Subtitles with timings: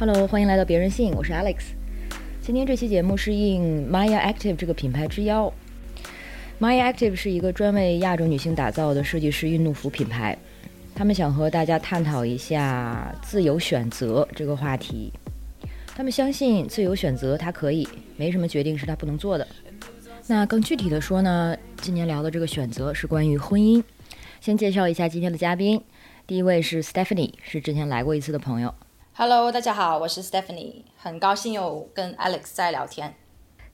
[0.00, 1.56] Hello，欢迎来到别人信，我是 Alex。
[2.40, 5.52] 今天这期节目是应 Maya Active 这个品牌之邀。
[6.60, 10.38] Maya Active 是一个专为亚洲女性打造的设计师运动服品牌，
[10.94, 15.12] 他们想和大家探讨一下自由选择这个话题。
[15.88, 19.44] 他们相信自由选择它可以，没什么决定是他不能做的。
[20.28, 23.82] 那更具体的说呢，今天聊的这个选择是关于婚姻。
[24.40, 25.82] 先介绍一下今天的嘉宾，
[26.24, 28.72] 第一位是 Stephanie，是之前来过一次的朋友。
[29.20, 33.12] Hello，大家好，我是 Stephanie，很高兴又跟 Alex 在聊天。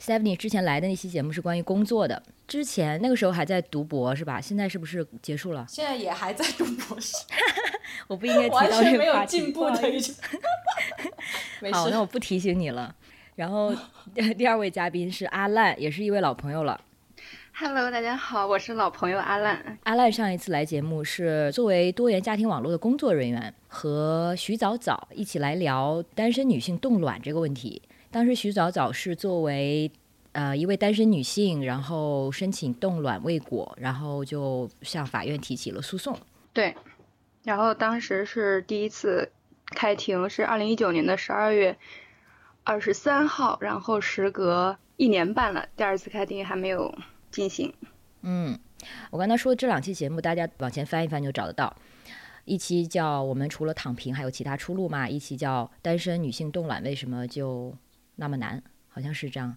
[0.01, 4.41] Stephanie 之前来的那期节目是关于工作的，之前那个时候还在读博是吧？
[4.41, 5.67] 现在是不是结束了？
[5.69, 7.15] 现在也还在读博士，
[8.09, 9.39] 我不应该提完到全没有这个话题。
[9.39, 10.15] 进步的一种。
[11.61, 12.97] 没好，那，我不提醒你了。
[13.35, 13.71] 然后
[14.39, 16.81] 第二位嘉宾是阿烂，也是一位老朋友了。
[17.57, 19.79] Hello，大家好，我是老朋友阿烂。
[19.85, 27.81] 阿烂上一次来节目是作为多元家庭网络的工作人员，和徐早早一起来聊单身女性冻卵这个问题。
[28.11, 29.89] 当时徐早早是作为
[30.33, 36.19] 呃一位单身女性，然后申请冻卵未果，然后就向法院提起了诉讼。
[36.53, 36.75] 对，
[37.45, 39.31] 然后当时是第一次
[39.67, 41.79] 开庭，是二零一九年的十二月
[42.65, 46.93] 二十三号，然后时隔一年半了，第二次开庭还没有
[47.35, 47.75] 进行。
[48.23, 48.57] 嗯，
[49.11, 51.77] 我刚才说的这两期节目，大家往前翻一翻就找得到。
[52.45, 57.75] 一期叫“我们除了躺平还有其他出路吗”，一期叫“单身女性冻卵为什么就
[58.17, 59.57] 那么难”，好像是这样。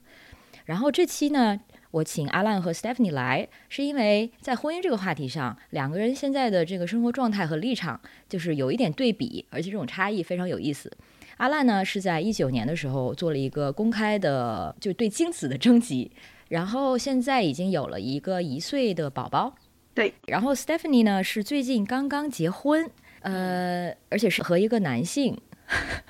[0.66, 1.60] 然后这期呢，
[1.92, 10.92] 我请阿烂和 Stephanie 来，是因为在婚姻这个话题上，两个人现在的这个生活状态和立场就是有一点对比，而且这种差异非常有意思。
[11.38, 16.12] 阿烂呢是在一九年的时候做了一个公开的，就对精子的征集，
[16.50, 19.54] 然后现在已经有了一个一岁的宝宝。
[19.94, 22.90] 对，然后 Stephanie 呢是最近刚刚结婚，
[23.22, 25.40] 呃，而且是和一个男性。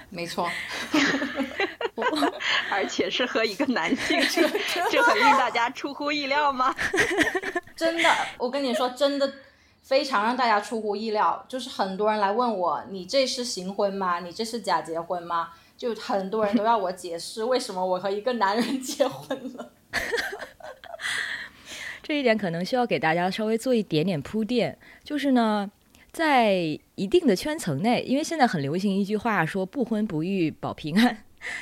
[0.10, 0.50] 没错，
[2.70, 4.48] 而且是和一个男性， 这
[4.92, 6.76] 这很令大家出乎意料吗？
[7.76, 9.34] 真的，我跟你说，真的
[9.82, 11.44] 非常让大家出乎意料。
[11.48, 14.20] 就是很多人来问我，你这是行婚吗？
[14.20, 15.50] 你这是假结婚吗？
[15.78, 19.37] 就很多人都要我解释为什么我和一个男人结婚了。
[22.08, 25.70] 这一点可能需要给大家稍微做一点点铺垫，就是呢，
[26.14, 26.54] 在
[26.96, 31.18] 一定的圈层内，因为现在很流行一句话说“不婚不育保平安”，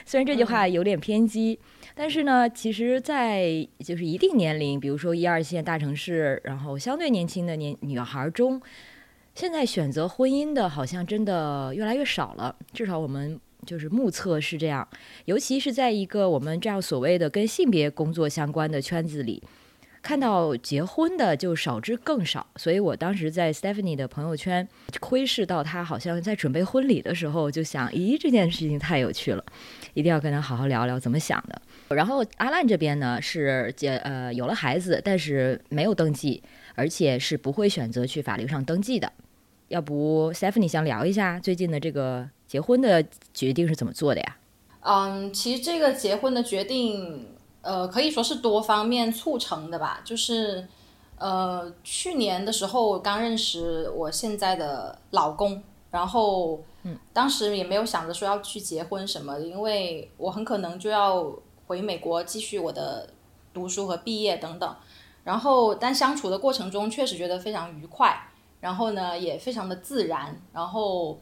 [0.05, 1.57] 虽然这句话有点偏激，
[1.95, 8.61] 但是呢，其实，在就是一定年龄，比如说一二线大城市，然后相对年轻的年女孩中，
[9.33, 13.41] 现在选择婚姻的好像真的越来越少了，至少我们。
[13.65, 14.87] 就是目测是这样，
[15.23, 19.41] 尤其是在一个我们这样所谓的跟性别工作相关的圈子里，
[20.05, 24.67] 看到结婚的就少之更少，所以我当时在 Stephanie 的朋友圈
[24.99, 29.43] 窥视到她好像在准备婚礼的时候，就想，咦，这件事情太有趣了，
[29.95, 31.59] 一定要跟她好好聊聊怎么想的。
[31.95, 36.43] 然后阿烂这边呢是结呃有了孩子，但是没有登记，
[36.75, 39.11] 而且是不会选择去法律上登记的。
[39.69, 44.37] 要不 Stephanie 想聊一下最近的这个结婚的决定是怎么做的呀？
[44.81, 47.25] 嗯，其实这个结婚的决定，
[47.65, 49.99] 呃，可以说是多方面促成的吧。
[50.05, 50.67] 就是，
[51.17, 61.29] 呃，去年的时候刚认识我现在的老公，然后，嗯，当时也没有想着说要去结婚什么的，因为我很可能就要
[61.67, 63.09] 回美国继续我的
[63.53, 64.75] 读书和毕业等等。
[65.23, 68.29] 然后，但相处的过程中确实觉得非常愉快，
[68.61, 71.19] 然后呢也非常的自然，然后。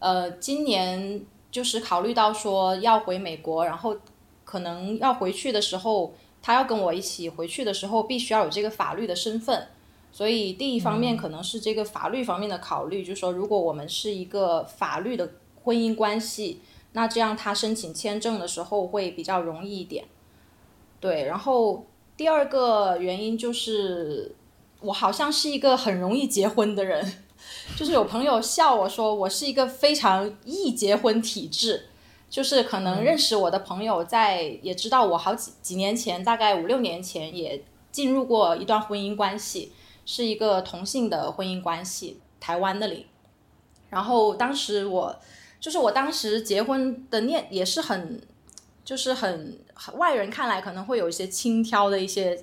[0.00, 3.96] 呃，今年就是考虑到说要回美国，然后
[4.54, 9.66] 可能要回去的时候，他要跟我一起回去的时候，必须要有这个法律的身份。
[10.12, 15.32] 所以第一方面可能是这个法律方面的考虑，就是说如果我们是一个法律的
[15.64, 16.60] 婚姻关系，
[16.92, 20.04] 那这样他申请签证的时候会比较容易一点。
[21.00, 21.84] 对，然后
[22.16, 24.36] 第二个原因就是
[24.82, 27.24] 我好像是一个很容易结婚的人。
[27.76, 31.86] 就是有朋友笑我说我是一个非常易结婚体质，
[32.34, 39.70] 就是可能认识我的朋友在也知道我好几几年前，大概五六年前也进入过一段婚姻关系，
[40.04, 43.06] 是一个同性的婚姻关系，台湾那里。
[43.88, 45.16] 然后当时我
[45.60, 48.20] 就是我当时结婚的念也是很，
[48.84, 49.56] 就是很
[49.94, 52.36] 外人看来可能会有一些轻佻的一些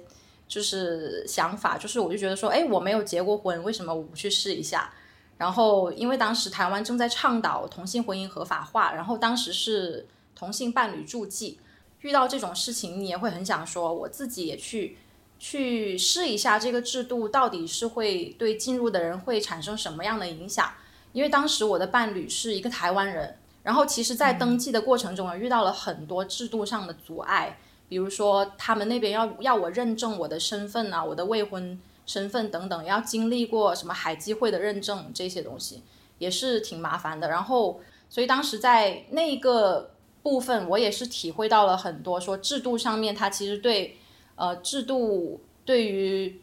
[0.48, 4.94] 就是想法，就是我就觉得说，哎，我没有结过婚，为什么我不去试一下？
[5.42, 10.06] 然后，因为当时台湾正在倡导同性婚姻合法化，然后当时是
[10.36, 11.58] 同性伴侣注记，
[12.02, 15.00] 遇到这种事情，你也会很想说，我自己也去
[15.40, 20.72] 去试一下这个制度到底是会对进入的人会产生什么样的影响。
[21.12, 27.58] 因为当时我的伴侣是一个台湾人，然后其实，在登记的过程中，也遇到了很多制度上的阻碍，
[27.90, 35.82] 比如说他们那边要要我认证我的身份啊，我的未婚身份等等，要经历过什么海基会的认证这些东西，
[36.18, 37.30] 也是挺麻烦的。
[37.30, 37.80] 然后，
[38.10, 39.92] 所以当时在那个
[40.22, 43.98] 部分，我也是体会到了很多，说制度上面它其实对
[44.36, 46.42] 呃制度对于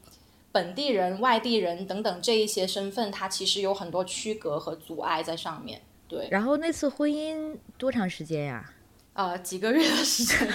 [0.50, 5.82] 本地人、外地人等等这一些身份，它其实有很多区隔和阻碍在上面。
[6.08, 8.72] 对，然后那次婚姻多长时间呀？
[9.12, 10.48] 呃，几个月的时间，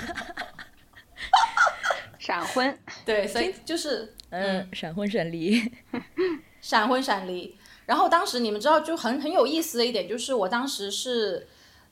[2.18, 2.78] 闪婚。
[3.06, 5.62] 对，所以就是嗯，闪婚闪离，
[6.60, 7.56] 闪婚闪离。
[7.86, 11.48] 然后当时你们知道就很很有意思的一点，就是我当时是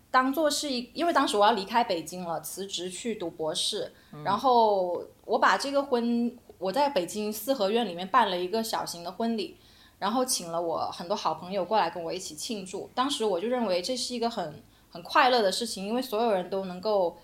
[0.10, 3.92] 当做是一，因为当时我要离开北京了，辞职去读博士，
[4.24, 9.58] 然后我把这个婚我在北京四合院里面办了一个小型的婚礼。
[10.00, 14.56] 然后请了我很多好朋友过来跟我一起庆祝，当时我就认为这是一个很
[14.90, 17.16] 很快乐的事情，因为所有人都能够，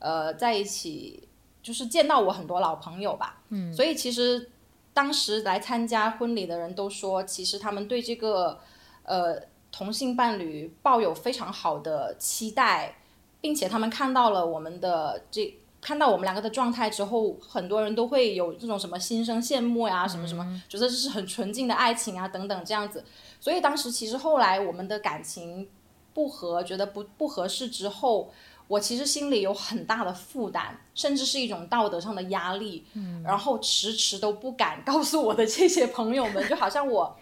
[0.00, 1.26] 呃，在一起，
[1.62, 3.40] 就是见到我很多老朋友吧。
[3.48, 3.72] 嗯。
[3.72, 4.50] 所以其实
[4.96, 8.58] 当时来参加婚礼的人都说，其实他们对这个
[9.02, 9.38] 呃
[9.70, 12.96] 同性伴侣抱有非常好的期待，
[13.42, 15.54] 并且他们看到了我们的这。
[15.78, 23.04] 看到我们两个的状态之后，很多人都会有这种什么心生羡慕呀，什么什么，觉得这是很纯净的爱情啊，等等这样子。
[23.38, 25.68] 所以当时其实后来我们的感情
[26.12, 28.32] 不和，觉得不不合适之后，
[28.68, 32.84] 我其实心里有很大的负担，甚至是一种道德上的压力。
[32.94, 37.16] 嗯，然后迟迟都不敢告诉我的这些朋友们，就好像我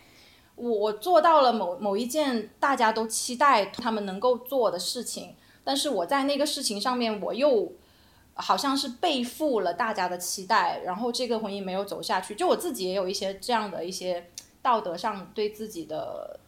[0.57, 7.73] 我我做到了某某一件大家都期待他们能够做的事情，但是我在那个事情上面我又。
[8.37, 12.35] 好像是背负了大家的期待，然后这个婚姻没有走下去。
[12.35, 14.29] 就我自己也有一些这样的一些
[14.61, 16.41] 道德上对自己的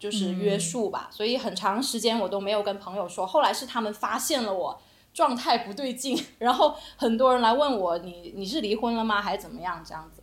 [0.00, 3.26] 就是约束吧，所以很长时间我都没有跟朋友说。
[3.26, 4.80] 后来是他们发现了我
[5.12, 9.20] 状态不对劲， 然后很多人来问我：“你你是离婚了吗？
[9.20, 10.22] 还是怎么样？”这样子，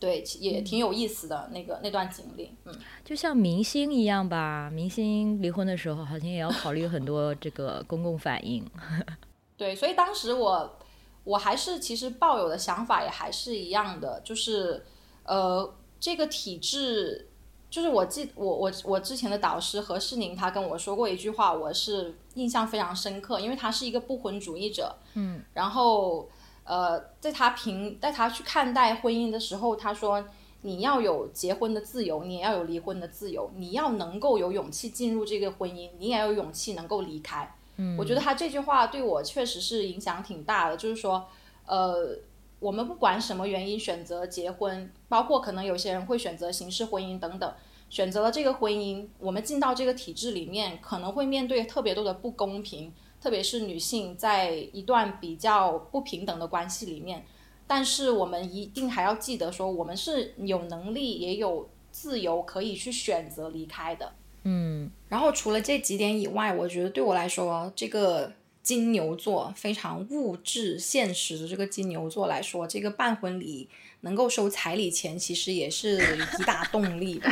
[0.00, 2.52] 对，也挺有意思的那个那段经历。
[2.64, 2.74] 嗯，
[3.04, 8.68] 就像明星一样吧，明星离婚的时候好像也要考虑很多 这个公共反应。
[9.56, 10.78] 对，所以当时我
[11.22, 14.84] 我还是其实抱有的想法也还是一样的，就是
[15.22, 17.30] 呃，这个体制，
[17.74, 26.28] 就是我记我我我之前的导师何世宁他跟我说过一句话，我是印象非常深刻，因为他是一个不婚主义者，嗯，然后
[26.62, 30.24] 呃，在他评在他去看待婚姻的时候，他说
[30.62, 37.56] 你要有结婚的自由，你也要有离婚的自由，你要能够有勇气进入这个婚姻，你也要有勇气能够离开。
[37.74, 37.96] 嗯。
[37.98, 41.26] 我觉得他这句话对我确实是影响挺大的，就是说，
[41.66, 42.16] 呃，
[42.64, 47.54] 我们不管什么原因选择结婚，包括可能有些人会选择形式婚姻等等，
[47.90, 52.90] 选择了这个婚姻，我们进到这个体制里面，可能会面对特别多的不公平，
[53.20, 57.26] 特别是女性在一段比较不平等的关系里面，
[57.66, 64.10] 但是我们一定还要记得说，我们是有能力也有自由可以去选择离开的。
[64.44, 68.32] 嗯，然后除了这几点以外，我觉得对我来说，这个
[68.64, 73.68] 金牛座非常物质现实的这个金牛座来说，这个办婚礼
[74.00, 77.30] 能够收彩礼钱，其实也是一大动力吧。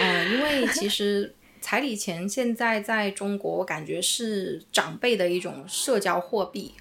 [0.00, 6.74] 嗯，因为其实彩礼钱现在在中国，我感觉是长辈的一种社交货币，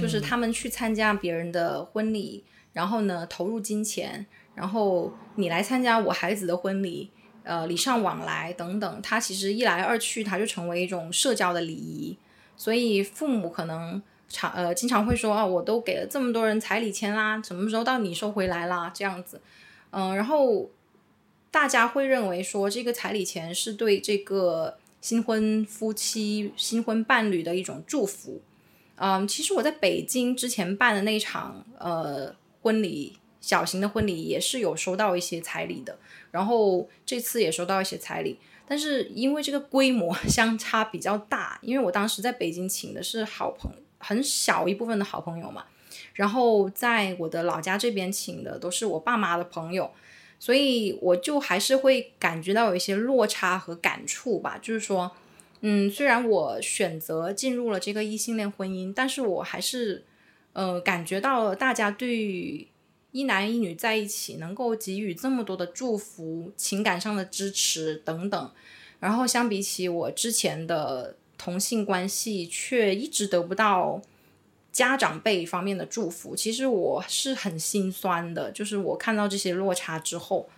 [0.00, 7.10] 就是他们去参加别人的婚礼，然后呢投入金钱，然后你来参加我孩子的婚礼。
[7.44, 12.16] 呃，礼尚往来等等，它其实一来二去，它就成为一种社交的礼仪。
[12.56, 18.90] 所以父母可能常呃经常会说啊，我都给了这么多人彩礼钱啦，什么时候到你收回来啦？
[18.94, 19.40] 这样子，
[19.90, 20.70] 嗯，然后
[21.50, 28.40] 大家会认为说这个彩礼钱是对这个新婚夫妻、新婚伴侣的一种祝福。
[28.96, 33.18] 嗯，其实我在北京之前办的那场呃婚礼。
[33.40, 35.98] 小型的婚礼也是有收到一些彩礼的，
[36.30, 45.64] 然后这次也收到一些彩礼，但是因为这个规模 相差比较大，因为我当时在北京请的是好朋很小一部分的好朋友嘛，
[46.14, 49.90] 然后在我的老家这边请的都是我爸妈的朋友，
[50.38, 55.10] 所以我就还是会感觉到有一些落差和感触吧，就是说，
[55.60, 60.04] 嗯，虽然我选择进入了这个异性恋婚姻，但是我还是
[60.52, 62.68] 呃感觉到大家对。
[63.14, 68.50] 一男一女在一起，能够给予这么多的祝福、情感上的支持等等，
[68.98, 74.02] 然后相比起我之前的同性关系，却一直得不到
[74.72, 78.50] 家长辈方面的祝福，其实我是很心酸的。
[78.50, 80.48] 就是我看到这些落差之后，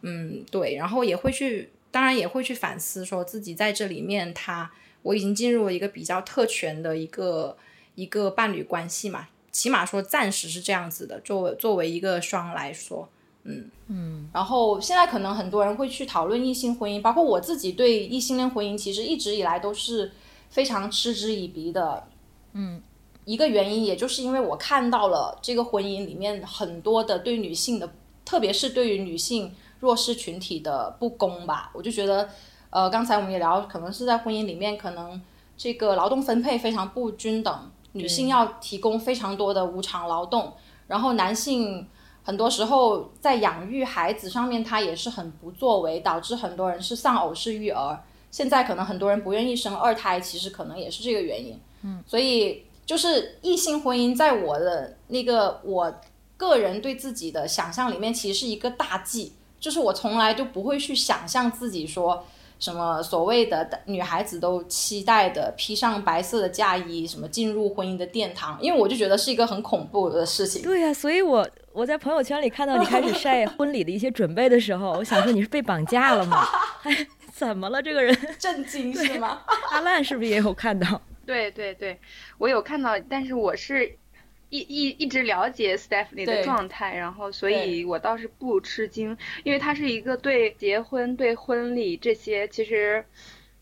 [0.00, 4.68] 嗯，对，然后也会去当然也会去反思，说自己在这里面，他
[5.02, 7.56] 我已经进入了一个比较特权的一个
[7.94, 11.20] 一个伴侣关系嘛，起码说暂时是这样子的。
[11.20, 13.08] 作为作为一个双来说，
[13.44, 14.28] 嗯嗯。
[14.32, 20.12] 然后现在可能很多人会去讨论异性婚姻，包括我自己对异性恋婚姻其实一直以来都是
[20.48, 22.04] 非常嗤之以鼻的。
[22.52, 22.80] 嗯，
[23.24, 27.92] 一个原因也就是因为我看到了这个婚姻里面很多的对女性的，
[28.24, 29.54] 特别是对于女性。
[29.80, 32.28] 弱势群体的不公吧，我就觉得，
[32.68, 35.18] 呃，刚才我们也聊，可能是在婚姻里面，可能
[35.56, 40.52] 这个劳动分配非常不均等，女性要提供非常多的无偿劳动，
[40.86, 41.86] 然后男性
[42.22, 48.02] 很多时候在养育孩子上面他也是很不作为，导致很多人是丧偶式育儿。
[48.30, 51.60] 现在可能很多人不愿意生二胎，其实可能也是这个原因。
[51.82, 56.00] 嗯，所以就是异性婚姻，在我的那个我
[56.36, 59.32] 个人对自己的想象里面，其实是一个大忌。
[59.58, 62.24] 就是我从来就不会去想象自己说
[62.60, 70.62] 什么所谓的女孩子都期待的披上白色的嫁衣，什么进入婚姻的殿堂，因为我就觉得是一个很恐怖的事情。
[70.62, 76.46] 对呀，所以我我在朋友圈里看到你 开始晒婚礼的一些准备的时候，我想说你是被绑架了吗？
[76.84, 76.94] 哎，
[77.32, 78.14] 怎么了这个人？
[78.38, 79.40] 震惊是吗？
[79.70, 81.00] 阿烂是不是也有看到？
[81.24, 81.98] 对对对，
[82.36, 83.96] 我有看到，但是我是。
[84.50, 93.04] 一一一直了解 Stephanie 的状态，然后所以我倒是不吃惊，因为他是一个对结婚、对婚礼这些其实，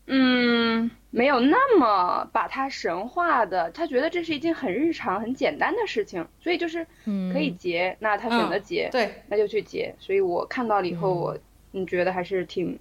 [0.07, 6.85] 嗯，没有那么把它神化的，他觉得这是一件很日常、很简单的事情，所以就是
[7.31, 9.93] 可以结，那他选择结，对，那就去结。
[9.99, 11.37] 所以我看到了以后，我
[11.71, 12.77] 你觉得还是挺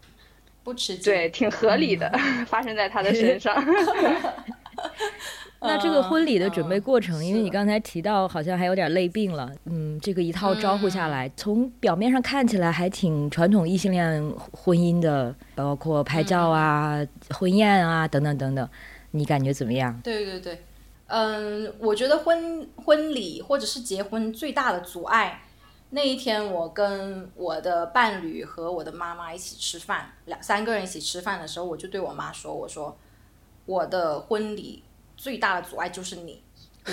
[0.65, 2.11] 不吃惊，对，挺合理的，
[2.49, 3.55] 发生在他的身上。
[5.61, 18.69] 那这个婚礼的准备过程，因为你刚才提到好像还有点累病了，嗯，这个一套招呼下来，从表面上看起来还挺传统异性恋婚姻的，包括拍照啊、婚宴啊等等等等，
[19.11, 20.01] 你感觉怎么样？
[20.05, 20.63] 对对对，
[21.09, 25.43] 嗯，我觉得婚婚礼或者是结婚最大的阻碍，
[25.91, 32.97] 那一天我跟我的伴侣和我的妈妈一起吃饭，两三个人一起吃饭的时候，我就对我妈说，我说
[33.67, 34.85] 我的婚礼。
[35.19, 36.41] 最大的阻碍就是你，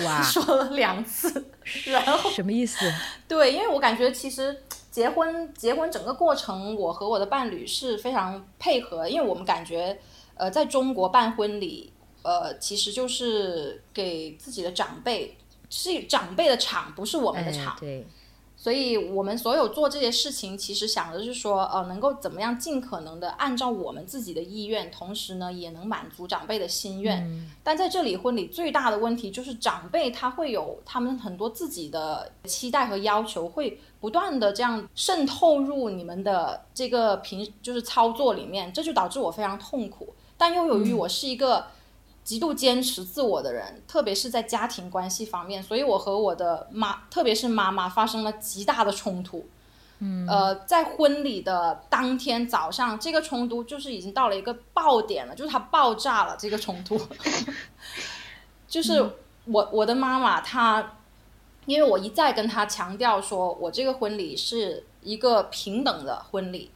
[0.04, 1.46] 哇， 说了两次，
[1.86, 2.92] 然后什么意思？
[3.28, 9.96] 对，因为我感觉其实结婚结婚整个过程，我和我的伴侣是非常配合，因为我们感觉，
[10.34, 11.92] 呃，在中国办婚礼，
[12.22, 15.38] 呃，其实就是给自己的长辈，
[15.70, 18.04] 是长辈的场，不是我们的场，对。
[18.66, 27.48] 所以我们所有做这些事情，其实想的是说，呃，能够怎么样尽可能的按照我们自己的意愿，同时呢，也能满足长辈的心愿。
[27.62, 40.12] 但在这里，婚礼最大的问题就是长辈他会有他们很多自己的期待和要求，会不断的这样渗透入你们的这个平就是操作里面，这就导致我非常痛苦。
[40.36, 41.66] 但又由于我是一个。
[42.26, 49.46] 极度坚持自我的人，特别是在家庭关系方面，所以我和我的妈，特别是妈妈发生了极大的冲突。
[50.00, 56.36] 嗯，呃，在婚礼的当天早上，这个冲突就是已经到了一个爆点了，就是它爆炸了。
[56.36, 57.00] 这个冲突，
[58.66, 59.00] 就是
[59.44, 60.96] 我我的妈妈她，
[61.66, 66.72] 因为我一再跟她强调说，我这个婚礼是一个平等的婚礼。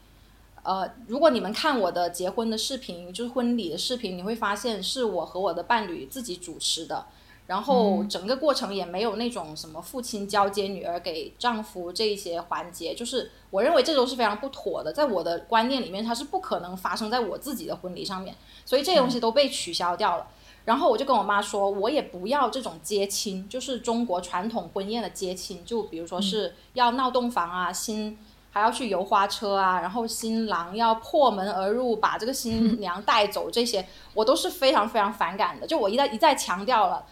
[0.62, 7.06] 呃，如果你们看我的结婚的视频，就是婚礼的视频，你会发现是我和我的伴侣自己主持的，
[7.46, 18.36] 然后整个过程也没有那种什么父亲交接女儿给丈夫这一些环节，就是我认为这都是非常不妥的，在我的观念里面，它是不可能发生在我自己的婚礼上面，
[18.66, 20.28] 所以这些东西都被取消掉了。
[20.66, 28.18] 然后我就跟我妈说，我也不要这种接亲，就是中国传统婚宴的接亲，就比如说是要闹洞房啊，新。
[28.50, 35.66] 还要去游花车啊，然后新郎要破门而入，把这个新娘带走，这些 我都是非常非常反感的。
[35.66, 37.07] 就我一再一再强调了，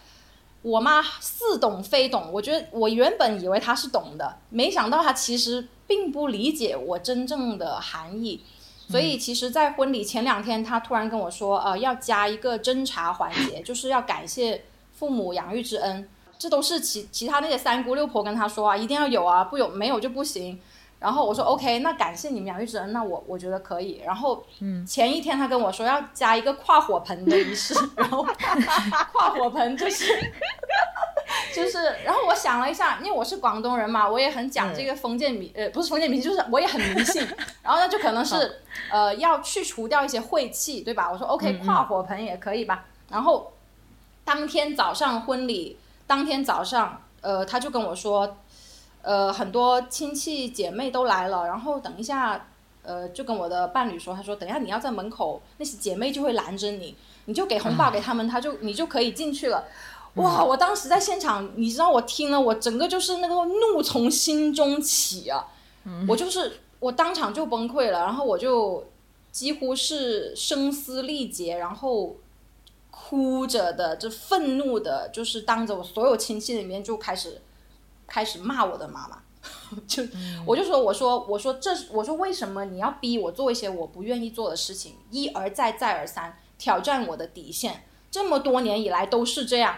[0.61, 2.29] 我妈似懂非懂。
[2.33, 8.43] 我觉得我原本以为她是懂的，没想到她其实并不理解我真正的含义。
[8.89, 16.09] 所以其实，在婚礼前两天，她突然跟我说，呃，要加一个侦查环节， 就是要感谢父母养育之恩。
[16.39, 20.59] 这都是其其他那些三姑六婆跟她说啊，一定要有啊，不有没有就不行。
[20.99, 24.01] 然后我说 OK，那感谢你们养育之恩，那我我觉得可以。
[24.05, 24.43] 然后
[24.85, 28.21] 前一天他跟我说要加一个跨火盆的仪式， 然后
[29.13, 30.05] 跨火盆就是
[31.55, 37.25] 就是，然后我想了一下，因为我是广东人嘛，我也很讲这个封建迷，呃，不是封建迷信，就是我也很迷信。
[37.63, 38.59] 然后那就可能是
[38.91, 41.09] 呃要去除掉一些晦气，对吧？
[41.09, 42.83] 我说 OK，跨火盆也可以吧。
[43.09, 43.53] 然后
[44.25, 48.35] 当天早上婚礼，当天早上，呃，他就跟我说。
[49.01, 52.47] 呃，很多亲戚姐妹都来了，然后等一下，
[52.83, 59.65] 呃，就跟我的伴侣说，他说等一下你要在门口，那些姐妹就会拦着你，你就给红包给他们，他就你就可以进去了。
[60.15, 60.43] 哇！
[60.43, 65.47] 我当时在现场，你知道我听了，我整个就是那个怒从心中起啊！
[66.07, 68.85] 我就是我当场就崩溃了，然后我就
[69.31, 72.17] 几乎是声嘶力竭，然后
[72.89, 77.39] 哭着的，就愤怒的，就是当着我所有亲戚里面就开始
[78.09, 79.21] 开始骂我的妈妈，
[79.87, 80.03] 就
[80.45, 89.75] 我就说我说我说这我说为什么你要逼我做一些我不愿意做的事情，一而再再而三挑战我的底线，这么多年以来都是这样。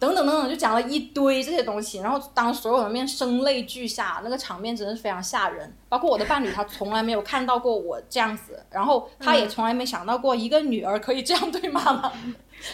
[0.00, 5.76] 等等等等，就讲了一堆这些东西，然后当所有人面声泪俱下，那个场面真的是非常吓人。
[5.88, 12.12] 包括我的伴侣，他从来没有看到过我这样子，然后他也从来没想到过一个女儿可以这样对妈妈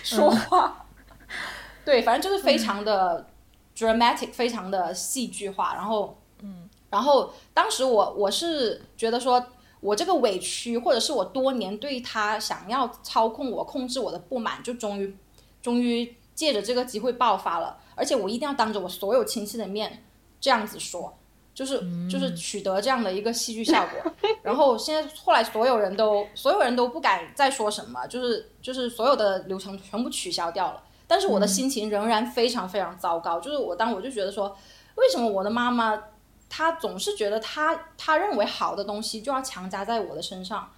[0.03, 0.85] 说话。
[1.83, 3.27] 对，反正就是非常的
[3.77, 5.75] dramatic，非常的戏剧化。
[5.75, 9.45] 然后，嗯，然后当时我我是觉得说，
[9.81, 15.17] 我这个委屈，或者是我多年对他想要操控我、控制我的不满，就终于，
[15.63, 16.15] 终于。
[16.35, 20.03] 借着这个机会爆发了，而且我一定要当着我所有亲戚的面
[20.41, 21.17] 这样子说，
[21.55, 24.13] 就是就是取得这样的一个戏剧效果。
[24.43, 30.83] 然后现在后来所有人都所有人都不敢再说什么，就是就是所有的流程全部取消掉了。
[31.07, 34.57] 但是我的心情仍然非常非常糟糕，就是我当我就觉得说，
[34.97, 36.03] 为什么我的妈妈
[36.49, 40.71] 她总是觉得她她认为好的东西就要强加在我的身上。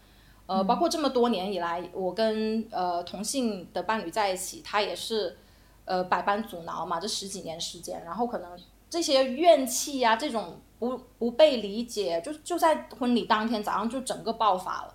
[0.47, 5.37] 呃，包括这么多年以来，我跟呃同性的伴侣在一起，他也是。
[5.89, 8.59] 呃，百般阻挠嘛，这十几年时间，然后可能
[8.91, 14.95] 这些怨气呀，这种不不被理解，就就在婚礼当天早上就整个爆发了，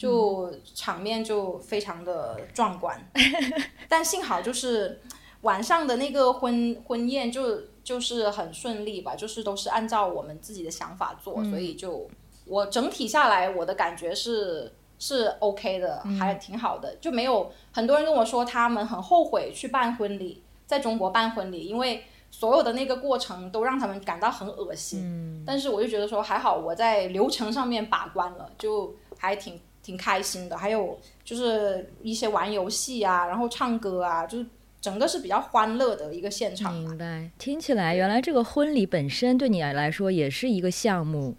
[0.00, 2.98] 就场面就非常的壮观。
[3.86, 4.98] 但幸好就是
[5.42, 12.08] 晚上的那个婚婚宴就就是很顺利吧，就是都是按照我们自己的想法做，所以就
[12.46, 14.72] 我整体下来我的感觉是。
[15.02, 25.00] 是 OK 的，还挺好的，就没有很多人跟我说他们很后悔去办婚礼，在中国办婚礼，因为所有的那个过程都让他们感到很恶心。
[25.02, 29.58] 嗯，但是我就觉得说还好，我在流程上面把关了，就还挺
[29.90, 30.56] 挺开心的。
[30.56, 34.46] 还有就是一些玩游戏啊，然后唱歌啊，就是
[34.80, 36.72] 整个是比较欢乐的一个现场。
[36.74, 41.36] 明白，听起来原来这个婚礼本身对你来说也是一个项目。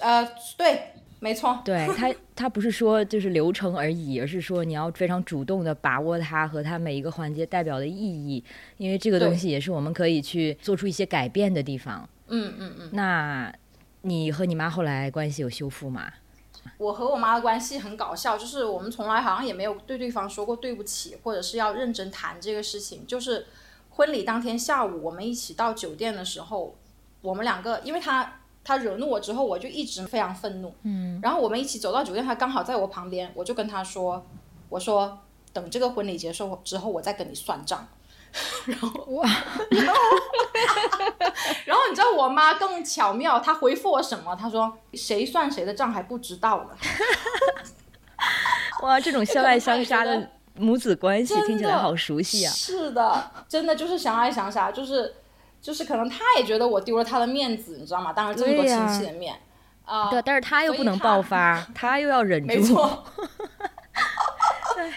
[0.00, 0.80] 呃，对。
[1.20, 8.44] 没错， 对他，他不是说就是流程而已，而是说你要非常主动的把握它和它每一个环节代表的意义，
[8.76, 12.06] 因为这个东西也是我们可以去做出一些改变的地方。
[12.28, 12.90] 嗯嗯嗯。
[12.92, 13.50] 那
[14.02, 16.12] 你和你妈后来关系有修复吗？
[16.78, 23.06] 我和我妈的关系很搞笑，就是我们从来好像也没有对对方说过对不起，或者是要认真谈这个事情。
[23.06, 23.46] 就是
[23.90, 26.74] 婚礼当天下午，我们一起到酒店的时候，
[27.22, 28.40] 我们两个，因为他。
[28.66, 30.72] 他惹怒我之后，我就一直非常愤怒。
[30.84, 34.24] 嗯，然后我们一起走到酒店，他刚好在我旁边，我就跟他说
[34.70, 35.18] ：“我说
[35.52, 37.86] 等这个婚礼结束之后，我再跟你算账。”
[38.66, 39.28] 然后哇，
[39.70, 39.94] 然 后
[41.64, 44.34] 然后你知道我妈更巧妙，她回复我什么？
[44.34, 46.76] 她说：“谁算谁的账还不知道呢。”
[48.82, 52.52] 哇，这种相爱相杀的 母子关系听起来好熟悉啊！
[52.52, 55.14] 是的，真的就是相爱相杀，就是。
[55.64, 58.12] 就是可能她也觉得我丢了他的面子，你知道吗？
[58.12, 59.34] 当着这么多亲戚的面，
[59.86, 62.46] 啊，对，但是她又不能爆发，她又要忍住。
[62.46, 63.02] 没错。
[64.76, 64.92] 对，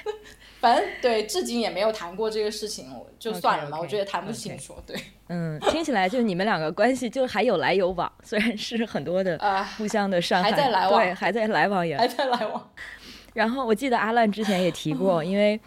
[0.59, 4.75] 反正对，至今也没有谈过这个事情，就算了嘛，我觉得谈不清楚。
[4.85, 4.95] 对，
[5.29, 9.37] 嗯，听起来就你们两个关系就还有来有往，虽然是很多的
[9.77, 12.69] 互相的伤害，还在来往，对，还在来往也还在来往。
[13.33, 15.59] 然后我记得阿烂之前也提过，因为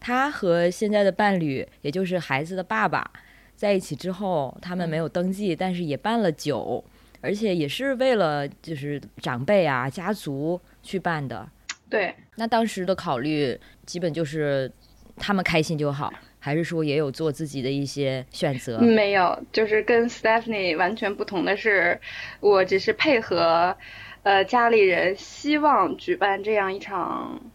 [0.00, 3.10] 他和现在的伴侣，也就是孩子的爸爸。
[3.54, 6.84] 在一起之后，他们没有登记，但是也办了酒，
[7.20, 11.48] 而且也是为了就是长辈啊、家族去办的。
[11.88, 14.68] 对，那当时的考虑基本就是
[15.16, 16.12] 他们开心就好，
[16.44, 18.80] 还是说也有做自己的一些选择？
[18.80, 22.00] 没有，就是跟 Stephanie 完全不同的是，
[22.40, 23.76] 我只是配合，
[24.24, 27.52] 呃，家里人希望举办这样一场，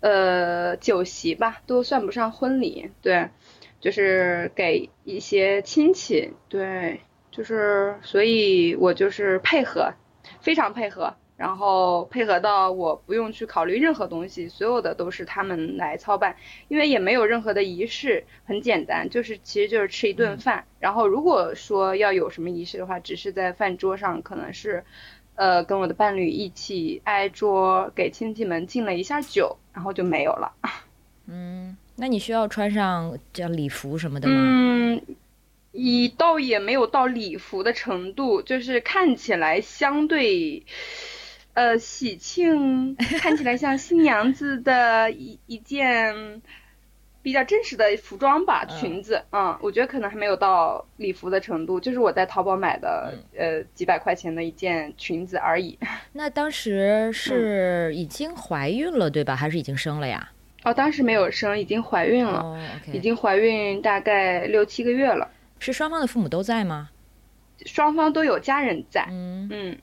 [0.00, 3.30] 呃，酒席吧，都算不上婚礼，对。
[3.78, 9.92] 就是给一些亲戚，对，就是所以，我就是配合，
[10.40, 16.36] 非常配合，然后配合到我不用去考虑任何东西，所有的都是他们来操办，
[16.68, 24.84] 因为也没有任何的仪式，很简单，就是其实就是吃一顿饭，然后如果说要有什么仪式的话，只是在饭桌上，可能是，
[25.34, 30.52] 呃，跟我的伴侣一起挨桌给亲戚们敬了一下酒，然后就没有了，
[31.28, 31.76] 嗯。
[31.98, 34.34] 那你需要穿上叫礼服什么的吗？
[34.38, 35.00] 嗯，
[35.72, 40.62] 你倒也没有到礼服的程度，就是看起来相对，
[41.56, 46.40] 呃喜庆，看起来像新娘子的一一件。
[47.22, 55.76] 比较正式的服装吧，裙子，嗯，我觉得可能还没有到礼服的程度，就是我在淘宝买的，呃，几百块钱的一件裙子而已。
[56.14, 59.34] 那当时是已经怀孕了，对吧？
[59.34, 60.30] 还是已经生了呀？
[60.62, 62.56] 哦，当时没有生，已经怀孕了，
[62.92, 65.28] 已经怀孕大概六七个月了。
[65.58, 66.90] 是双方的父母都在吗？
[67.64, 69.04] 双方都有家人在。
[69.10, 69.78] 嗯嗯。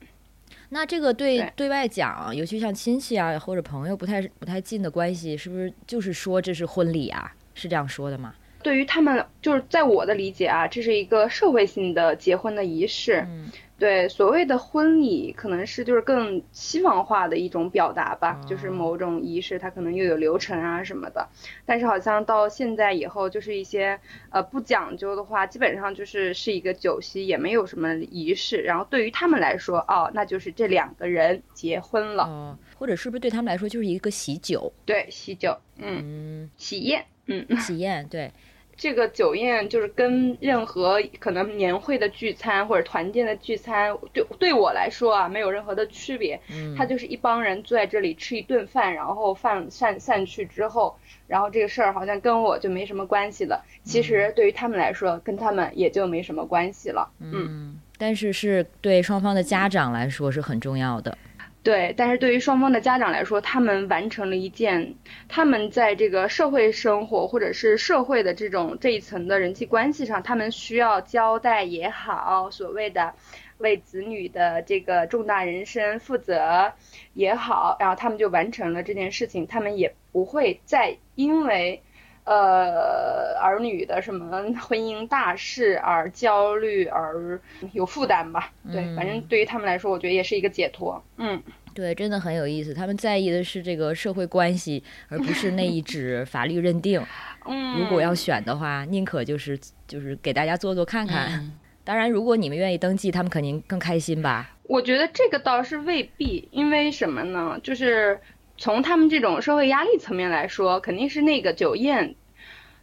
[0.74, 7.32] 那这个对对外讲，尤其像亲戚啊或者朋友不太不太近的关系，是不是就是说这是婚礼啊？
[7.54, 8.34] 是这样说的吗？
[8.60, 13.24] 对于他们，就是在我的理解啊，这是一个社会性的结婚的仪式。
[13.28, 21.28] 嗯，对，所谓的婚礼可能是就是更西方化的一种表达吧，就是某种仪式，它可能又有流程啊什么的。
[21.66, 23.98] 但是好像到现在以后，就是一些
[24.30, 28.62] 呃不讲究的话，基本上就是是一个酒席，也没有什么仪式。
[28.62, 32.22] 然后对于他们来说，哦，那就是这两个人结婚了。
[32.24, 34.72] 哦，或者是不是对他们来说就是一个喜酒？
[34.86, 38.30] 对，喜酒，嗯，喜宴，嗯，喜宴，对。
[38.76, 46.40] 这个酒宴就是跟任何可能年会的聚餐或者团建的聚餐，对对我来说啊，没有任何的区别。
[46.50, 53.64] 嗯，他就是一帮人坐在这里吃一顿饭，然后饭散散去之后，然后这个事儿好像跟我就没什么关系了。
[53.84, 57.08] 其实对于他们来说，跟他们也就没什么关系了。
[57.20, 61.16] 嗯，但是是对双方的家长来说是很重要的。
[61.64, 64.94] 对，但是对于双方的家长来说，他们完成了一件
[65.28, 73.14] 他们在这个社会生活或者是社会的这种这一层的人际关系上，他们需要交代也好，所谓的
[73.56, 76.74] 为子女的这个重大人生负责
[77.14, 81.82] 也好，然后他们就完成了这件事情，他们也不会再因为
[82.24, 87.38] 呃儿女的什么 婚姻大事而焦虑而
[87.72, 88.50] 有负担吧。
[88.72, 91.02] 对，反正对于他们来说，我觉得也是一个解脱。
[91.18, 91.42] 嗯。
[91.74, 92.72] 对，真的很有意思。
[92.72, 97.04] 他们在意的是这个社会关系，而不是那一纸 法律认定。
[97.46, 99.58] 嗯，如果要选的话，宁可就是
[99.88, 101.50] 就是给大家做做看看。
[101.82, 104.52] 当然，如果你们愿意登记，他们肯定更开心吧。
[104.62, 107.58] 我觉得这个倒是未必，因为什么呢？
[107.60, 108.20] 就是
[108.56, 112.14] 从他们这种社会压力层面来说，肯定是那个酒宴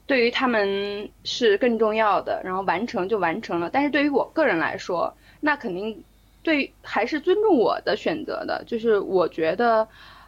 [0.06, 3.70] 对于他们是更重要的，然后完成就完成了。
[3.72, 6.04] 但是对于我个人来说，那肯定。
[6.44, 9.88] 对，还是尊重我的选择的，就是我觉得，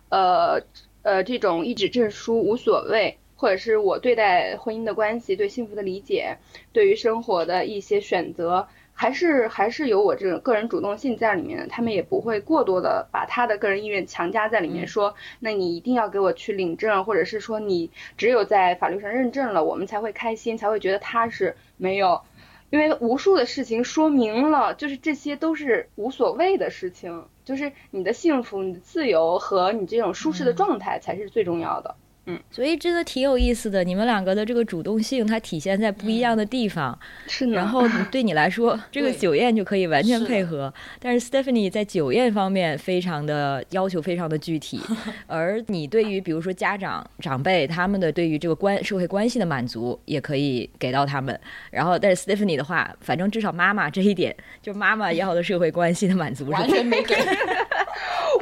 [0.09, 0.61] 呃
[1.01, 6.37] 呃，这种一纸证书无所谓，或者是我对待婚姻的关系、对幸福的理解、
[6.71, 11.67] 对于生活的一些选择，还是还是有我这种个人主动性在里面的。
[11.67, 21.55] 他们也不会过多的把他的个人意愿强加在里面，说那你一定要给我去领证，或者是说你只有在法律上认证了，我们才会开心，才会觉得踏实。
[21.77, 22.21] 没有。
[22.69, 31.93] 因为无数的事情说明了，就是这些都是无所谓的事情，就是你的幸福、你的自由和你这种舒适的状态才是最重要的。
[31.93, 32.12] 嗯，
[32.49, 36.97] 所以真的挺有意思的，你们两个的这个主动性，它体现在不一样的地方。
[37.27, 40.73] 是呢然后对你来说， 这个酒宴就可以完全配合。
[40.99, 44.79] 但是 Stephanie 在酒宴方面非常的要求非常的具体，
[45.27, 51.37] 而你对于比如说家长长辈他们的对于这个关社会关系的满足，也可以给到他们。
[51.71, 57.15] 然后但是 Stephanie 的话，反正至少妈妈这一点，就妈妈要的社会关系的满足完全没给。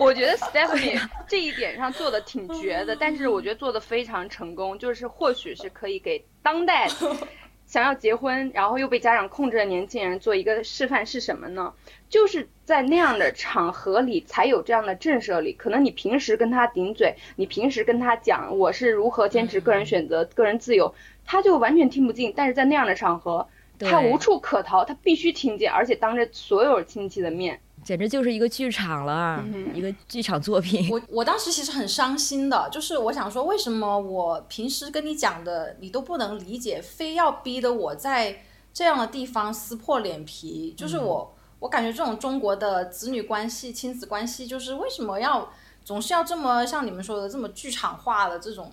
[0.02, 6.88] 我觉得 Stephanie 这一点上做的挺绝的，但是我觉得做的非常成功，就是或许是可以给当代
[7.68, 11.72] 想要结婚，然后又被家长控制的年轻人做一个示范，是什么呢？
[12.10, 15.54] 就是在那样的场合里才有这样的震慑力。
[15.54, 20.94] 可能你平时跟他顶嘴，你平时跟他讲我是如何坚持个人选择、个人自由，
[21.26, 22.34] 他就完全听不进。
[22.36, 23.48] 但是在那样的场合，
[23.80, 27.62] 他无处可逃，他必须听见，而且当着所有亲戚的面。
[27.84, 30.88] 简直就是一个剧场了，一个剧场作品。
[30.90, 40.74] 我我当时其实很伤心的，就是我想说，为什么我平时跟你讲的你都不能理解，非要逼得我在这样的地方撕破脸皮？
[40.78, 45.52] 就是我我感觉这种中国的子女关系、亲子关系，就是为什么要
[45.84, 48.72] 总是要这么像你们说的这么剧场化的这种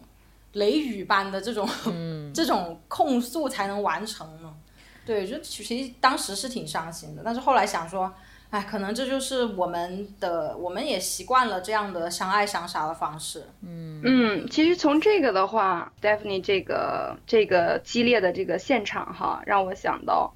[0.52, 1.66] 雷雨般的这种
[2.34, 4.54] 这种控诉才能完成呢？
[5.06, 8.12] 对，就其实当时是挺伤心的，但是后来想说。
[8.50, 13.44] 哎，可能这就是我们的，我们也习惯了这样的相爱相杀的方式。
[13.62, 20.32] 嗯嗯，其实从这个的话，Stephanie 这个这个激烈的这个现场哈，让我想到，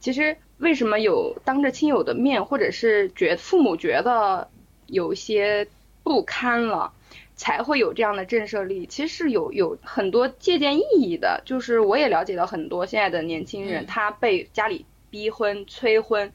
[0.00, 4.48] 其实为什么有当着亲友的面，或者是觉父母觉得
[4.86, 5.68] 有些
[6.02, 6.90] 不堪了，
[7.36, 11.42] 才会有这样的震慑力，其实是有有很多借鉴意义的。
[11.44, 16.32] 就是我也了解到很多现在的年轻人，他被家里逼婚、催婚。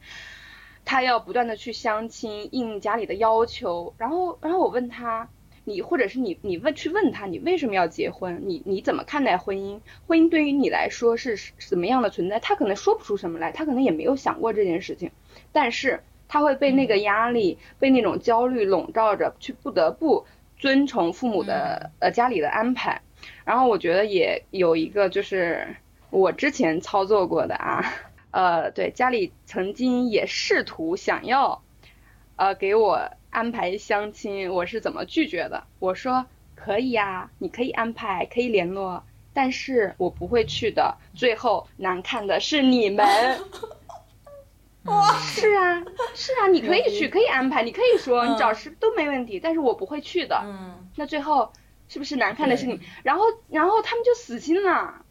[0.88, 3.92] 他要不断的去相亲，应家里的要求。
[3.98, 5.28] 然后，然后我问他，
[5.64, 8.40] 你或者是你，你问去问他，你为什么要结婚？
[8.46, 9.80] 你你怎么看待婚姻？
[10.06, 12.40] 婚姻对于你来说是什么样的存在？
[12.40, 15.10] 他可能说不出什么来，他可能也没有想过这件事情，
[15.52, 20.24] 但是他会被那个压力，被那种焦虑笼罩着，去不得不
[20.56, 23.02] 遵从父母的呃家里的安排。
[23.44, 25.76] 然后我觉得也有一个就是
[26.08, 27.84] 我之前操作过的啊。
[28.30, 31.62] 呃，对，家里曾经也试图想要，
[32.36, 35.64] 呃，给我安排相亲，我是怎么拒绝的？
[35.78, 40.96] 我说可以呀，你可以安排，可以联络，但是我不会去的。
[41.14, 43.06] 最后难看的是你们。
[44.84, 50.40] 哇，是啊，是啊，你可以去，可以安排，你可以说，你找谁都没问题，但是我不会去的。
[50.44, 50.88] 嗯。
[50.96, 51.52] 那最后
[51.88, 52.80] 是不是难看的是你？
[53.02, 55.04] 然后，然后他们就死心了。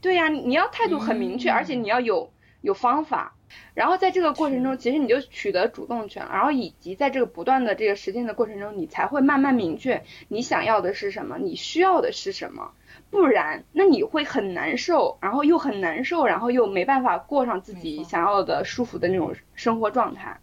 [0.00, 2.30] 对呀，你要态度很明确，而且你要有
[2.62, 3.34] 有方法。
[3.74, 12.70] 然后在这个过程中，其实你就取得主动权，然后以及在这个不断的这个实践的过程中，你才会慢慢明确你想要的是什么，你需要的是什么。
[13.10, 20.38] 不然，那你会很难受，然后又很难受，然后又没办法过上自己想要的舒服的那种生活状态。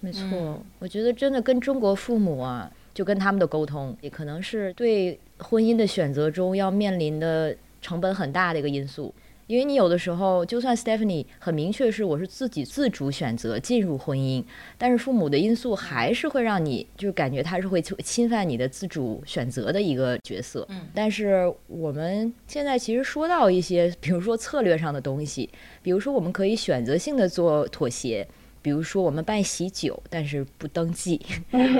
[0.00, 7.56] 没错，我觉得真的跟中国父母啊，就跟他们的沟通，也可能是对婚姻的选择中要面临的。
[7.80, 9.14] 成本很大的一个因素，
[9.46, 14.44] 因为你有的时候，就算 Stephanie 很明确是我是自己自主选择进入婚姻，
[14.76, 20.66] 但是父母的因素还是会让你就是感觉他是会侵犯你的自主选择的一个角色。
[20.68, 25.48] 嗯，但是我们现在其实说到一些，比如说策略上的东西，
[25.82, 28.26] 比如说我们可以选择性的做妥协，
[28.60, 31.20] 比如说我们办喜酒，但是不登记，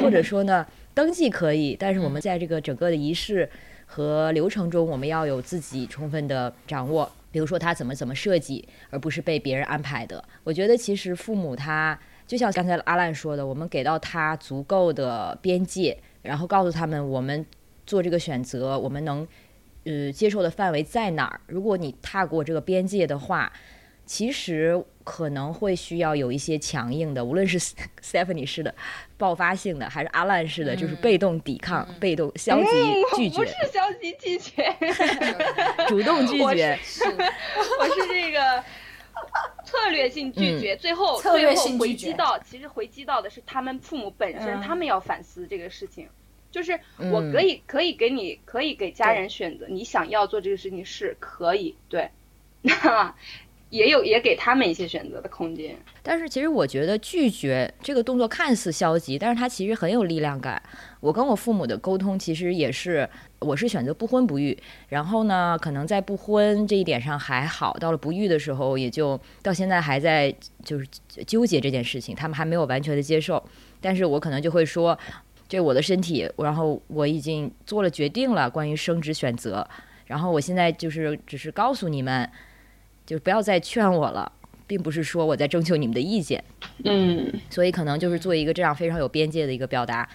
[0.00, 3.46] 或者说呢，登记可以，但是我们在这个整个的仪式。
[3.90, 7.10] 和流程中，我们要有自己充分的掌握。
[7.32, 10.22] 比如说他怎么怎么设计，而不是被别人安排的。
[10.44, 17.44] 我觉得其实父母他就像刚才阿烂说的，我们给到他足够的边界，然后告诉他们我们
[17.86, 19.26] 做这个选择，我们能
[19.84, 21.40] 呃接受的范围在哪儿。
[21.46, 23.52] 如果你踏过这个边界的话，
[24.08, 24.82] 其实。
[25.08, 28.74] 可能会需要有一些强硬的，无论是 Stephanie 式的
[29.16, 32.66] 爆发性的，还是阿兰式的，就是被动抵抗、被动消极
[33.16, 33.38] 拒绝。
[33.38, 34.70] 不是消极拒绝，
[35.88, 36.44] 主动拒绝。
[36.44, 38.62] 我是这个
[39.64, 46.06] 策略性拒绝，最后最后回击到，其实回击到的是他们父母本身，他们要反思这个事情。
[46.50, 52.10] 就是我可以可以给你，可以给家人选择，你想要做这个事情是可以，对。
[53.70, 60.62] 也有也给他们一些选择的空间，但是其实我觉得拒绝这个动作看似消极，但是它其实很有力量感。
[61.00, 63.06] 我跟我父母的沟通其实也是，
[63.40, 64.56] 我是选择不婚不育，
[64.88, 70.86] 然后呢，可能在不婚这一点上还好，到了不育的时候，也就到现在还在就是
[71.26, 73.42] 纠结这件事情，他们还没有完全的接受。
[73.82, 74.98] 但是我可能就会说，
[75.46, 79.68] 这我的身体，然后我已经做了决定了关于生殖选择，
[80.06, 82.26] 然后我现在就是只是告诉你们。
[83.08, 84.30] 就不要再劝我了，
[84.66, 86.44] 并不是说我在征求你们的意见，
[86.84, 90.06] 嗯，所以可能就是做一个这样非常有边界的一个表达，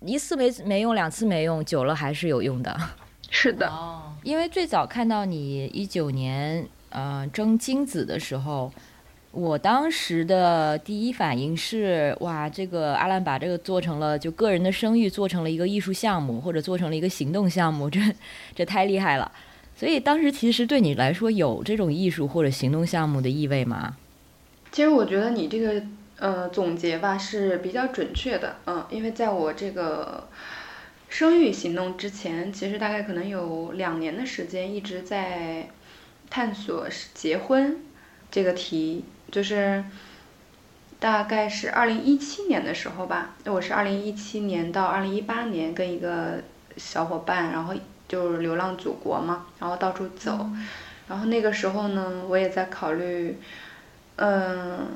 [0.00, 2.78] 一次没没用，两次没用，久了还是有用的。
[3.30, 3.72] 是的，
[4.22, 8.70] 因为最早看到你一九年呃争精子的时候，
[9.32, 17.98] 我当时的第一反应是哇，这个阿兰把这个做成了就个人的声誉做成了一个艺术项目，或者做成了一个行动项目，这
[18.54, 19.32] 这太厉害了。
[19.78, 23.94] 所以当时其实对你来说有这种艺术或者行动项目的意味吗？
[24.72, 25.82] 其实我觉得你这个
[26.18, 30.28] 呃总结吧是比较准确的，嗯，因为在我这个
[31.10, 35.68] 生育行动之前，其实大概可能有两年的时间一直在
[36.30, 37.76] 探索结婚
[38.30, 39.84] 这个题，就是
[40.98, 46.42] 大概是二零一七年的时候吧，我是二零一七年到二零一八年跟一个
[46.78, 47.74] 小伙伴，然后。
[48.08, 50.48] 就是流浪祖国嘛，然后到处走，
[51.08, 53.36] 然后那个时候呢，我也在考虑，
[54.16, 54.86] 嗯，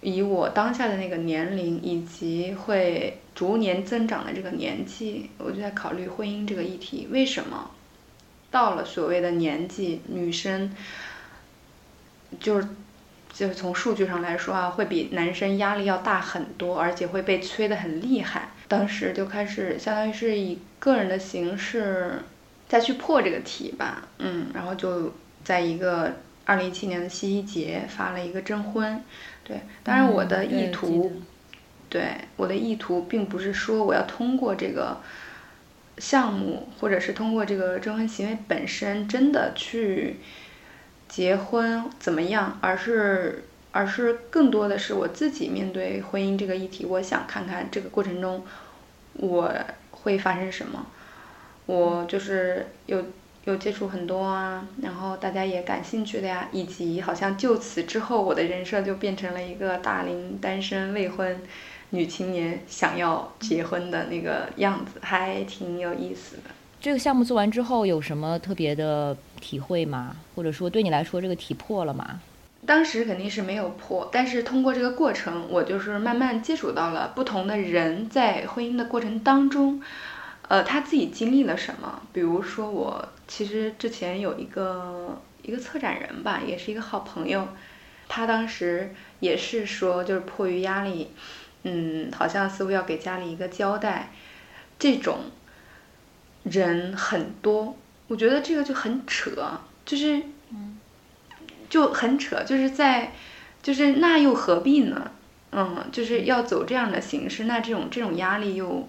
[0.00, 7.06] 以我当下的那个年龄以及会逐年增长的这个年纪，我就在考虑婚姻这个议题。
[7.10, 7.70] 为什么
[8.50, 10.74] 到了所谓的年纪，女生
[12.40, 12.68] 就是
[13.32, 18.48] 就是从数据上来说啊，会比男生压力要大很多，而且会被催得很厉害。
[18.66, 22.22] 当时就开始，相当于是以个人的形式。
[22.68, 26.12] 再去破这个题吧，嗯，然后就在一个
[26.44, 29.00] 二零一七年的七夕节发了一个征婚，
[29.44, 31.22] 对，当然我的意图，
[31.88, 35.00] 对，我的意图并不是说我要通过这个
[35.98, 40.16] 项目，或者是通过这个征婚行为本身真的去
[41.08, 48.44] 结婚怎么样，而是而是更多的是我自己面对婚姻这个议题，我想看看这个过程中
[49.12, 49.52] 我
[49.92, 50.84] 会发生什么。
[51.66, 53.04] 我就是有
[53.44, 61.40] 有接触很多啊，然后大家也感兴趣的呀，以及好像就此之后，我的人设就变成了一个大龄单身未婚
[61.90, 66.42] 女青年想要结婚的那个样子，还挺有意思的。
[66.80, 70.16] 这个项目做完之后有什么特别的体会吗？
[70.34, 72.20] 或者说对你来说这个题破了吗？
[72.64, 79.80] 当时肯定是没有破，但是通过这个过程，我就是慢慢接触到了不同的人在婚姻的过程当中。
[80.48, 82.02] 呃，他自己经历了什么？
[82.12, 87.48] 比如说，我其实之前有一个一个策展人吧，也是一个好朋友，
[88.06, 91.10] 他当时也是说，就是迫于压力，
[91.64, 94.12] 嗯，好像似乎要给家里一个交代，
[94.78, 95.18] 这种
[96.44, 100.22] 人很多，我觉得这个就很扯，就是，
[101.68, 103.12] 就很扯，就是在，
[103.60, 105.10] 就是那又何必呢？
[105.50, 108.88] 嗯，就是要走这样的形式，那这种这种压力又。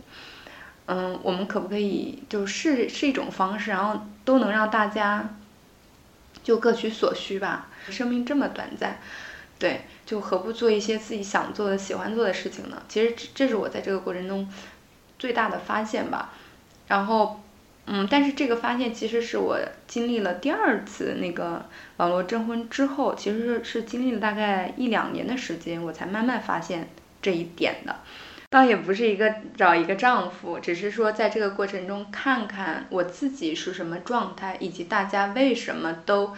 [0.88, 5.36] 嗯，我们可不可以就是是一种方式，然后都能让大家
[6.43, 7.67] 就各取所需吧？
[7.89, 9.00] 生命这么短暂，
[9.60, 12.82] 对，就何不做一些自己想做的、喜欢做的事情呢？
[12.88, 14.50] 其实这是我在这个过程中
[15.19, 16.34] 最大的发现吧。
[16.88, 17.41] 然后，
[17.86, 21.65] 嗯，但是这个发现其实是我经历了第二次那个
[21.97, 26.88] 网络征婚之后，其实是是经历了大概一两年的时间，我才慢慢发现
[27.21, 27.97] 这一点的。
[28.49, 36.33] 倒也不是一个找一个丈夫，只是说在这个过程中看看我自己是什么状态，以及大家为什么都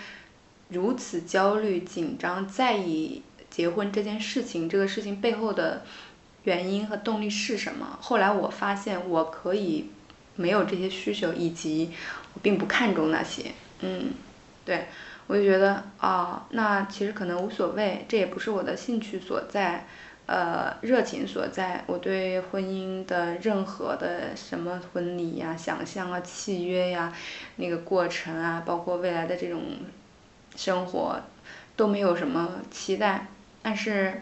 [0.69, 5.83] 如此焦虑、紧张、在意结婚这件事情，这个事情背后的
[6.45, 7.99] 原因和动力是什么。
[8.01, 9.91] 后来我发现我可以
[10.35, 11.91] 没有这些需求，以及
[12.33, 13.51] 我并不看重那些。
[13.81, 14.13] 嗯，
[14.65, 14.87] 对，
[15.27, 19.85] 我就觉得啊，那其实可能无所谓，这也不是我的兴趣所在。
[20.31, 27.11] 呃，热情所在，我对婚姻的任何的什么婚礼呀、想象啊、契约呀，
[27.55, 29.59] 那个过程啊，包括未来的这种
[30.55, 31.19] 生活，
[31.75, 33.25] 都没有什么期待。
[33.63, 34.21] 但是，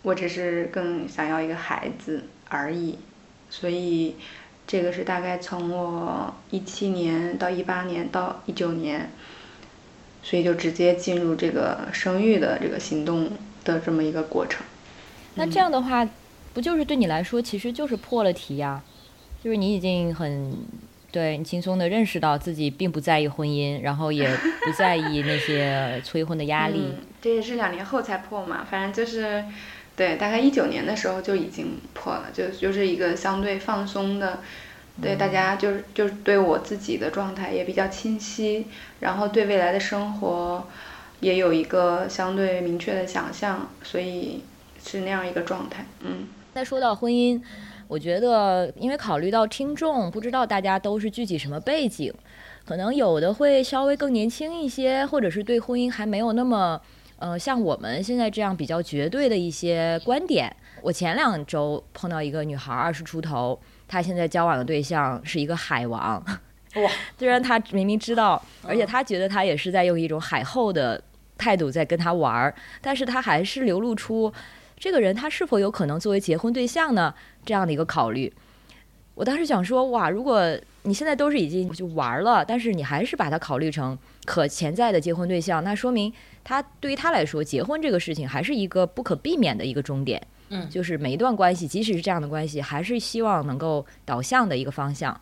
[0.00, 2.98] 我只是更想要一个孩子而已。
[3.50, 4.16] 所以，
[4.66, 9.10] 这个是大概从我一七年到一八年到一九年，
[10.22, 13.30] 所以就直接进入这个生育的这个行动
[13.62, 14.64] 的这么一个过程。
[15.34, 16.06] 那这样的话，
[16.52, 18.82] 不就是对你来说，其实就是破了题呀？
[19.42, 20.54] 就是你已经很
[21.10, 24.28] 对你轻松的认识到自己并不在意婚姻，然后也
[24.64, 26.94] 不在意那些催婚的压力。
[27.20, 29.44] 这也是两年后才破嘛，反正就是，
[29.96, 34.40] 对，大概一九年的时候就已经破了，就就是一个相对放松的，
[35.00, 38.66] 对大家就是就是对我自己的状态也比较清晰，
[39.00, 40.68] 然后对未来的生活
[41.20, 44.42] 也有一个相对明确的想象，所以。
[44.84, 46.26] 是那样一个状态，嗯。
[46.54, 47.40] 再说到婚姻，
[47.88, 52.12] 我觉得，因为考虑到听众，不知道大家都是具体什么背景，
[52.66, 56.78] 可能有的会稍微更年轻一些，或者是对婚姻还没有那么，
[57.16, 60.54] 呃，像我们现在这样比较绝对的一些观点。
[60.82, 66.22] 我前两周碰到一个女孩，二十出头，她现在交往的对象是一个海王，
[66.74, 66.90] 哇！
[67.16, 71.02] 虽然她明明知道，而且她觉得她也是在用一种海后的
[71.38, 74.30] 态度在跟他玩儿，但是她还是流露出。
[74.82, 77.14] 这个人他是否有可能作为结婚对象呢？
[77.46, 78.32] 这样的一个考虑，
[79.14, 90.20] 我当时想说，哇，如果你现在都是已经就玩了，但是你还是把他考虑成可潜在的结婚对象，那说明他对于他来说，结婚这个事情还是一个不可避免的一个终点。
[90.48, 95.18] 嗯，就是每一段关系，即使是这样的关系，还是希望能够导向的一个方向。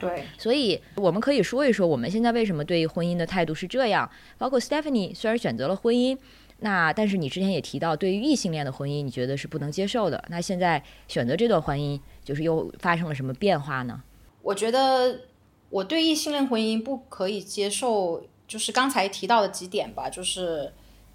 [0.00, 4.10] 对，所以我们可以说一说，我们现在为什么对婚姻的态度是这样。
[4.36, 6.18] 包括 Stephanie 虽然选择了婚姻。
[6.60, 10.22] 那但是你之前也提到，对于异性恋的婚姻，你觉得是不能接受的。
[10.28, 14.02] 那现在选择这段婚姻，就是又发生了什么变化呢？
[14.42, 15.22] 我觉得
[15.70, 20.72] 我对异性恋婚姻不可以接受，就是刚才提到的几点吧，就是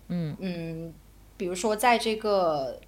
[0.08, 0.93] 嗯嗯，
[1.38, 2.80] 比如说在这个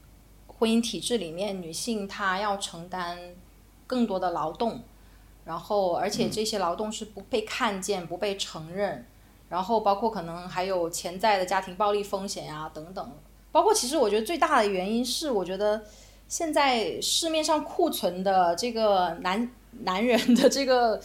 [0.47, 3.17] 婚姻体制里面，女性她要承担
[3.85, 4.81] 更多的劳动，
[5.45, 9.05] 然后而且这些劳动是不被看见、不被承认。
[9.49, 13.11] 然后包括可能还有潜在的家庭暴力风险呀等等，
[13.49, 15.85] 包括其实我觉得最大的原因是，我觉得
[16.27, 19.49] 现在市面上库存的这个男
[19.83, 20.99] 男人的这个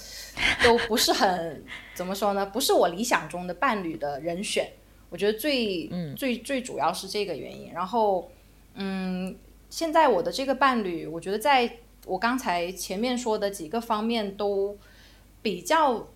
[0.64, 1.64] 都不是很
[1.94, 2.44] 怎么说呢？
[2.46, 4.72] 不是我理想中的伴侣的人选。
[5.08, 7.72] 我觉得最最最主要是这个原因。
[7.72, 8.28] 然后
[8.74, 9.36] 嗯，
[9.70, 14.76] 现在我的这个伴侣，我觉得在我刚才前面说的几个方面都
[15.42, 16.08] 比较。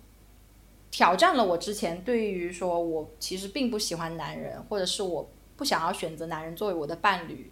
[0.89, 7.51] 挑战了我之前对于说我其实并不喜欢男人，或者是我不想要选择男人作为我的伴侣。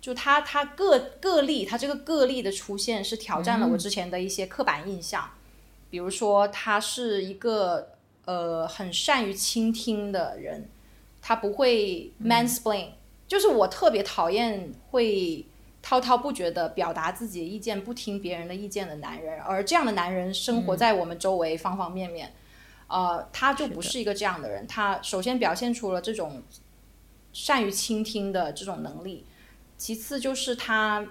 [0.00, 5.28] 就他他个个例，他这个个例的出现是挑战了我之前的一些刻板印象，
[5.90, 7.92] 比如说他是一个
[8.24, 10.68] 呃很善于倾听的人，
[11.20, 12.90] 他不会 mansplain，
[13.26, 15.44] 就是我特别讨厌会
[15.82, 22.32] 滔滔不绝的表达自己的意见，不听别人的意见的男人，而这样的男人生活在我们周围方方面面，
[22.88, 26.42] 呃，他就不是一个这样的人，他首先表现出了这种
[27.32, 29.26] 善于倾听的这种能力。
[29.76, 31.06] 其次就是他，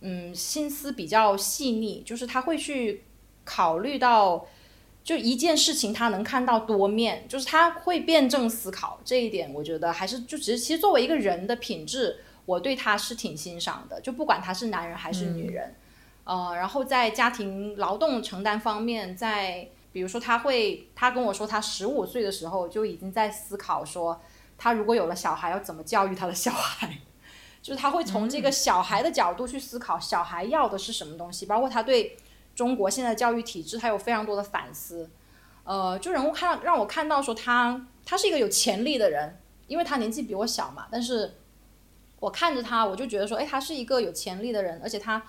[0.00, 3.04] 嗯，心思比较细腻，就是他会去
[3.44, 4.46] 考虑到，
[5.02, 15.74] 就一件事情他能看到多面，就是他会辩证思考这一点，我觉得还是就只是其实作为一个人的品质，我对他是挺欣赏的，就不管他是男人还是女人，
[16.24, 24.20] 呃，然后在家庭劳动承担方面，在比如说他会，他跟我说他十五岁的时候就已经在思考说，
[24.56, 26.98] 他如果有了小孩要怎么教育他的小孩。
[27.62, 32.16] 就是他会从这个小孩的角度去思考，小孩要的是什么东西，包括他对
[32.54, 35.10] 中国现在教育体制，他有非常多的反思。
[35.64, 41.34] 呃，就人物看到让我看到说他他是一个有潜力的人，因为他年纪比我小嘛，但是
[42.18, 45.22] 我看着他，我就觉得说，哎，他是一个有潜力的人，而且他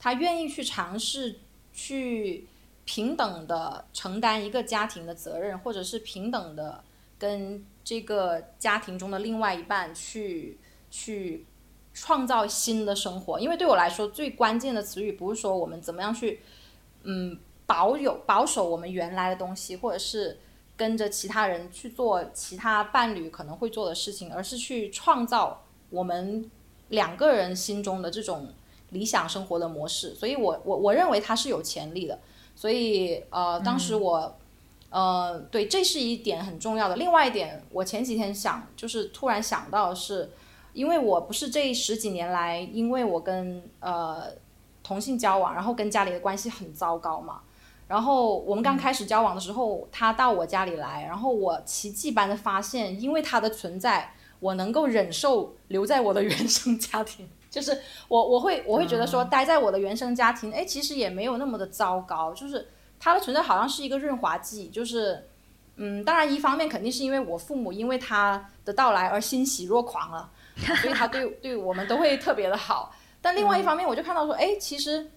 [0.00, 1.38] 他愿意去尝试
[1.72, 2.48] 去
[2.86, 6.82] 平等的承担一个家庭的责任，或者是平等的
[7.18, 10.58] 跟这个家庭中的另外一半去
[10.90, 11.44] 去。
[11.98, 16.42] 创造新的生活，因为对我来说，最关键的词语不是说我们怎么样去，
[17.04, 20.38] 嗯，保有保守我们原来的东西，或者是
[20.76, 26.50] 跟着其他人去做其他伴侣可能会做的事情，而是去创造我们
[26.90, 28.52] 两个人心中的这种
[28.90, 30.14] 理想生活的模式。
[30.14, 32.18] 所以，我我我认为它是有潜力的。
[32.56, 34.36] 所以，呃，当时我，
[34.90, 36.96] 呃，对，这是一点很重要的。
[36.96, 40.32] 另外一点，我前几天想，就是突然想到是。
[40.76, 44.24] 因为我不是这十几年来，因为我跟呃
[44.82, 47.40] 同性交往，然后跟家里的关系很糟糕嘛。
[47.88, 57.26] 然后我们刚开始交往的时候，他到我家里来，然后我奇迹般的发现，因为他的存在，我能够忍受留在我的原生家庭。
[57.56, 62.34] 就是我我会我会觉得说，待在我的原生家庭，哎，其实也没有那么的糟糕。
[62.34, 62.68] 就是
[63.00, 64.68] 他的存在好像是一个润滑剂。
[64.68, 65.26] 就是
[65.76, 70.30] 嗯，当然一方面肯定是因为我父母因为他的到来而欣喜若狂了。
[70.80, 75.10] 所以他对 对我们都会特别的好，但另外一方面，我就看到说，哎，其实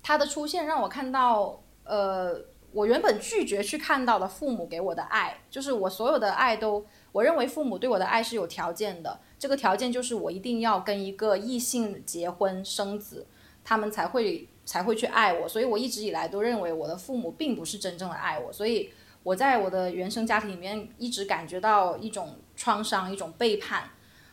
[0.00, 2.40] 他的出现让我看到，呃，
[2.70, 13.26] 我原本拒绝去看到的父母给我的爱，就是我所有的爱都，我认为父母对我的爱是有条件的，这个条件就是我一定要跟一个异性结婚生子，
[13.62, 18.88] 他们才会才会去爱我，所以我一直以来都认为我的父母并不是真正的爱我，所以
[19.22, 23.90] 我在我的原生家庭里面一直感觉到一种创伤，一种背叛。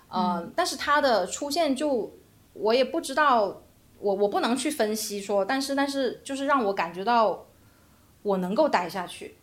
[0.07, 2.13] 嗯，但是他的出现就
[2.53, 3.61] 我也不知道，
[3.99, 7.47] 我我不能去分析说，但是但是就是让我感觉到
[8.21, 9.35] 我能够待下去，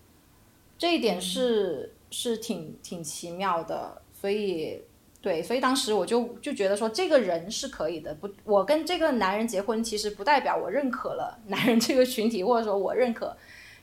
[0.78, 4.82] 这一点是是挺挺奇妙的，所以
[5.20, 13.36] 对，所以当时我就就觉得说这个人是可以的，不，我跟这个男人结婚其实不代表我认可了 男人这个群体，或者说我认可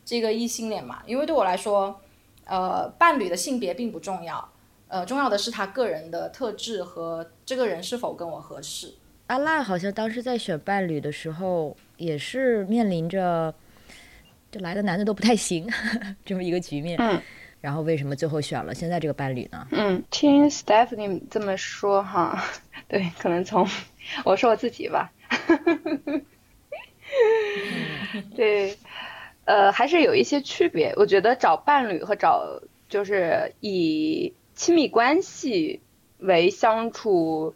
[0.06, 2.00] 这个异性恋嘛，因为对我来说，
[2.46, 4.50] 呃，伴侣的性别并不重要。
[4.88, 8.94] 呃，重要的是他个人的特质和这个人是否跟我合适。
[9.28, 13.54] 阿赖好像当时在选伴侣的时候，也是面临着
[14.52, 15.68] 就来的男的都不太行
[16.24, 16.98] 这么一个局面。
[17.02, 17.22] 嗯。
[17.66, 19.68] 然后为什么最后选了现在这个伴侣呢？
[19.72, 22.46] 嗯，听 Stephanie 这么说哈，
[22.88, 23.68] 对，可能从
[24.24, 25.12] 我说我自己吧。
[28.36, 28.78] 对，
[29.46, 30.94] 呃，还是有一些区别。
[30.96, 34.32] 我觉得找伴侣和找就是以。
[34.58, 35.82] 亲密关系
[36.18, 37.54] 为相处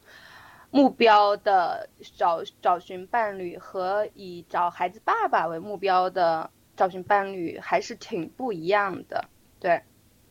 [0.69, 1.87] 目标的
[2.17, 9.29] 找找寻伴侣和以找孩子爸爸为目标的找寻伴侣还是挺不一样的，
[9.61, 9.81] 对，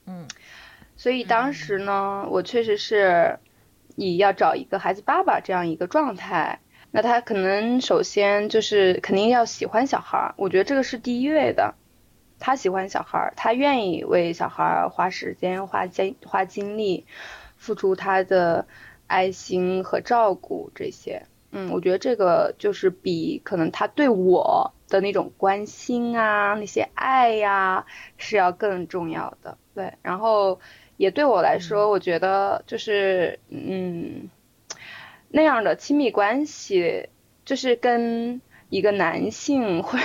[0.09, 0.27] 嗯，
[0.97, 3.39] 所以当时呢，我确实是
[3.95, 11.75] 以要找一个孩子爸爸这样一个状态，那他可能首先就是肯定要喜欢小孩儿，我觉得这个是第一位的。
[12.41, 17.05] 他喜欢小孩儿，他愿意为小孩儿花时间、花精、花精力，
[17.57, 18.69] 付出他的
[19.09, 21.27] 爱心和照顾这些。
[21.51, 27.87] 嗯，我觉得这个就是比可能他对我的那种关心啊、那些爱呀
[28.19, 29.59] 是要更重要的。
[29.79, 30.59] 对，然后
[30.97, 34.29] 也对我来说，我觉得就是嗯
[35.29, 37.09] 那样的亲密关系，
[37.45, 40.01] 就是跟一个男性会，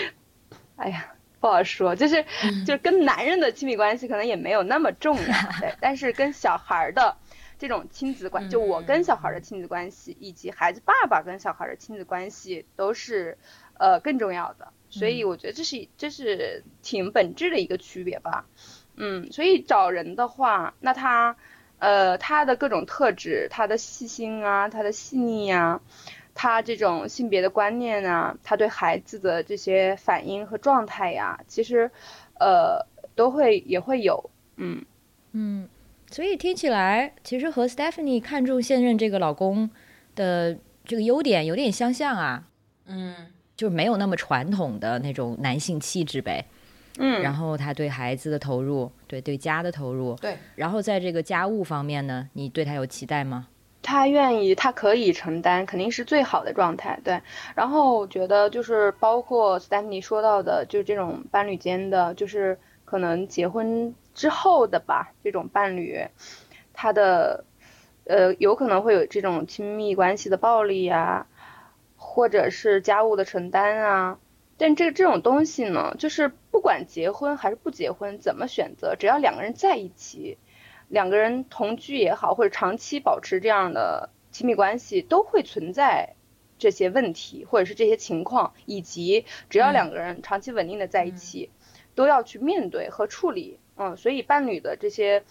[0.76, 1.08] 哎呀。
[1.40, 2.24] 不好说，就是
[2.64, 5.74] 就是跟男人的亲密关系可能也没有那么重要，对。
[5.82, 7.16] 但是跟小孩的
[7.58, 13.38] 这种亲子关，就我跟小孩的亲子关系，以及孩子爸爸跟小孩的亲子关系，都是
[13.76, 14.68] 呃更重要的。
[14.88, 18.46] 所以我觉得这是这是挺本质的一个区别吧。
[19.04, 21.34] 嗯，所以找人的话，那他
[21.80, 25.80] 呃他的各种特质，他的细心啊，他的细腻呀，
[26.34, 31.90] 他这种性别的观念啊，他对孩子的这些反应和状态呀，其实
[32.38, 32.86] 呃
[33.16, 34.30] 都会也会有。
[34.54, 34.84] 嗯
[35.32, 35.68] 嗯。
[36.08, 39.68] 所以听起来，其实和 Stephanie 看中现任这个老公
[40.14, 42.44] 的这个优点有点相像啊。
[42.84, 43.16] 嗯，
[43.56, 46.44] 就是没有那么传统的那种男性气质呗。
[46.98, 47.22] 嗯。
[47.22, 50.14] 然后他对孩子的投入，对对家的投入。
[50.16, 50.36] 对。
[50.54, 53.48] 然后在这个家务方面呢，你对他有期待吗？
[53.82, 57.00] 他愿意，他可以承担，肯定是最好的状态。
[57.02, 57.20] 对。
[57.54, 63.94] 然后我觉得就是包括 Stephanie 说到的，就是这种伴侣间的，就是可能结婚。
[64.14, 65.98] 之后的吧，这种伴侣，
[66.74, 67.46] 他的，
[68.04, 71.26] 呃，有可能会有这种亲密关系的暴力呀，
[71.96, 74.18] 或者是家务的承担啊。
[74.58, 80.38] 但这这种东西呢，就是不管结婚还是不结婚，怎么选择，只要两个人在一起，
[80.86, 86.14] 两个人同居也好，或者长期保持这样的亲密关系，都会存在
[86.58, 91.50] 这些问题，或者是这些情况，以及只要两个人长期稳定的在一起，
[91.94, 93.58] 都要去面对和处理。
[93.76, 95.24] 嗯，所以伴侣的这些，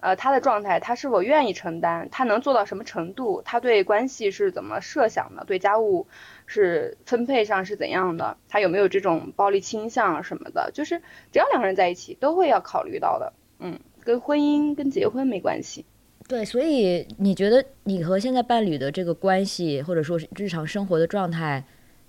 [0.00, 6.06] 呃，他的状态，他是否愿意承担，他能做到什么程度，他对关系是怎么设想的，对家务
[6.46, 13.32] 是分配上是怎样的，他有没有这种暴力倾向什么的，就是只要两个人在一起，都会要考虑到的。
[13.58, 15.84] 嗯，跟婚姻跟结婚没关系。
[16.28, 21.64] 对，所以你觉得你和现在伴侣的这个关系，或者说是日常生活的状态，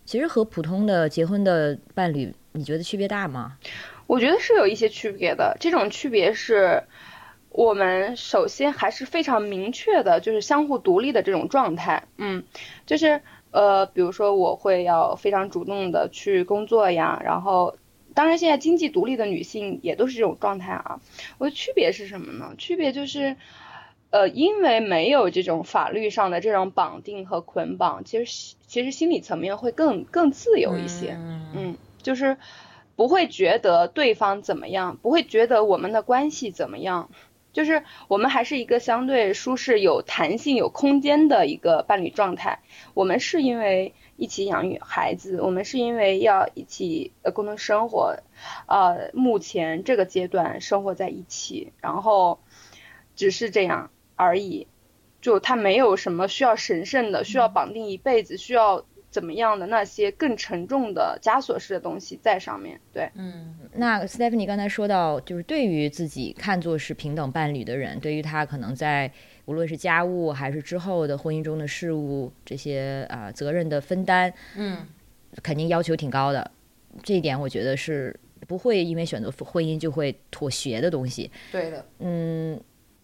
[0.06, 3.58] 其实和普通的结婚的伴侣，你觉得区别大吗？
[4.06, 6.84] 我觉得是有一些区别的，这种区别是
[7.60, 12.07] 我们首先还是非常明确的，就是相互独立的这种状态。
[12.16, 12.45] 嗯，
[12.86, 17.76] 就是呃，比如说我会要非常主动的去工作呀，然后
[18.14, 21.01] 当然现在经济独立的女性也都是这种状态啊。
[21.38, 22.55] 我的区别是什么呢？
[22.57, 23.36] 区别就是
[24.10, 31.18] 呃，因为没有这种法律上的这种绑定和捆绑，其实其实心理层面会更更自由一些。
[31.53, 32.38] 嗯，就是。
[32.95, 37.10] 不会觉得对方怎么样，不会觉得我们的关系怎么样，
[37.52, 42.60] 就是我们还是一个相对舒适、有弹性、有空间的一个伴侣状态。
[42.93, 48.18] 我们是因为一起养育孩子，我们是因为要一起呃共同生活，
[48.68, 52.39] 呃，目前这个阶段生活在一起，然后
[53.16, 54.68] 只是这样而已，
[55.22, 58.86] 就他没有什么需要神圣的、需要绑定一辈子、需要。
[59.12, 69.12] 怎么样的那些更沉重的枷锁式的东西在上面对，嗯，那 Stephanie 刚才说到，就是对于自己看作是平等伴侣的人，对于他可能在
[69.45, 74.86] 无论是家务还是之后的婚姻中的事务这些啊责任的分担，嗯，
[75.41, 76.51] 肯定要求挺高的。
[77.01, 78.16] 这一点我觉得是
[78.47, 81.32] 不会因为选择婚姻就会妥协的东西。
[81.51, 82.62] 对的，嗯，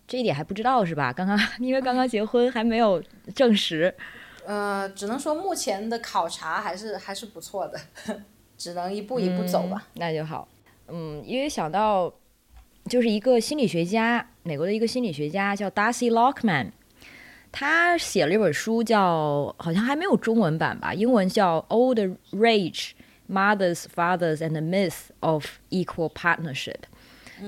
[0.08, 1.12] 这一点还不知道是吧？
[1.12, 3.02] 刚刚因为刚刚结婚还没有
[3.34, 3.92] 证实。
[4.46, 7.80] 呃，只能说目前的考察还是还是不错的，
[8.58, 9.88] 只能一步一步走吧。
[9.94, 10.48] 那就好。
[10.88, 12.14] 嗯，因为想到
[12.88, 16.72] 就是一个心理学家，美国的一个心理学家叫 Darcy Lockman，
[17.52, 22.00] 他写了一本书，叫好像还没有中文版吧，英文叫《Old
[22.32, 22.92] Rage:
[23.28, 26.82] Mothers, Fathers, and the Myth of Equal Partnership》。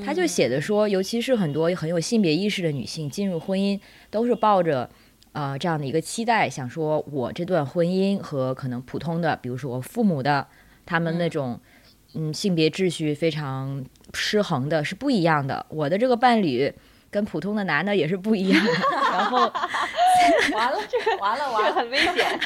[0.04, 3.80] 他就写的说，尤其是很多很有性别意识的女性进入婚姻，
[4.10, 4.90] 都是抱着。
[5.38, 10.48] 呃，这样的一个期待，想说我这段婚姻和可能普通的，比如说我父母的，
[10.84, 11.62] 他们那种，
[12.16, 13.86] 嗯，性别秩序非常
[14.16, 15.64] 失衡的，是不一样的。
[15.70, 16.74] 我的这个伴侣
[17.12, 18.72] 跟普通的男的也是不一样的。
[19.12, 19.42] 然后
[20.56, 22.40] 完了，这个完了，完了，很危险，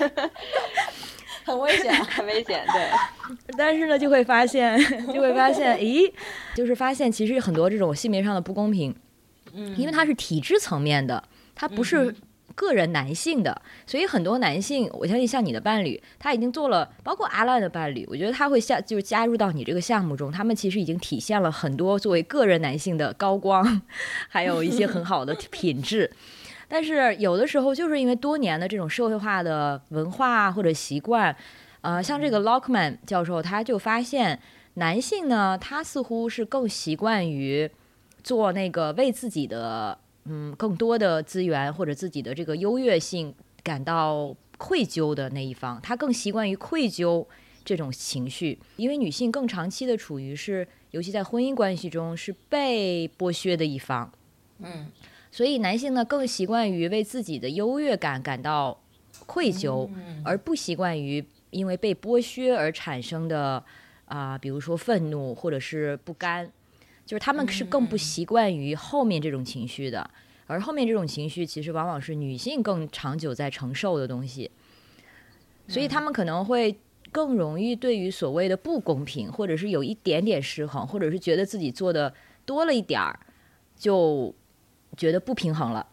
[1.45, 2.65] 很危险，很危险。
[2.73, 2.89] 对。
[3.57, 4.77] 但是呢，就会发现，
[5.13, 6.11] 就会发现，咦，
[6.53, 8.93] 就是发现其实很多这种性别上的不公平，
[9.53, 11.23] 嗯，因为它是体制层面的，
[11.55, 12.13] 它不是。
[12.55, 23.81] 个人男性的，所以很多男性，我相信像你的伴侣，他已经做了，包括阿兰的伴侣，我觉得他会下就是加入到你这个项目中，他们其实已经体现了很多作为个人男性的高光，
[24.27, 26.11] 还有一些很好的品质。
[26.67, 31.35] 但是有的时候就是因为多年的这种社会化的文化或者习惯，
[31.81, 34.39] 呃，像这个 Lockman 教授，他就发现
[34.75, 37.69] 男性呢，他似乎是更习惯于
[38.23, 39.97] 做那个为自己的。
[40.25, 47.25] 嗯，更多的资源或者自己的这个优越性感到愧疚的那一方，他更习惯于愧疚
[47.65, 54.11] 这种情绪，因为女性更长期的处于是，尤其在婚姻关系中是被剥削的一方。
[54.59, 54.87] 嗯，
[55.31, 58.79] 所以男性呢更习惯于为自己的优越感感到
[59.25, 59.89] 愧疚，
[60.23, 63.63] 而不习惯于因为被剥削而产生的
[64.05, 66.51] 啊、比如说愤怒或者是不甘，
[67.11, 70.09] 就是他们是更不习惯于后面这种情绪的，
[70.47, 74.49] 而后面这种情绪其实往往是女性更长久在承受的东西，
[75.67, 76.79] 所以他们可能会
[77.11, 82.13] 更容易对于所谓的不公平，或者是有一点点失衡，或者是觉得自己做的
[82.45, 83.19] 多了一点儿，
[83.75, 84.33] 就
[84.95, 85.85] 觉得不平衡了。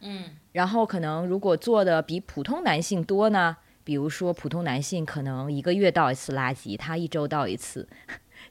[0.00, 0.24] 嗯。
[0.52, 7.88] 然后可能如果做的比普通男性多呢，比如说普通男性可能一个月倒一次垃圾，他一周倒一次，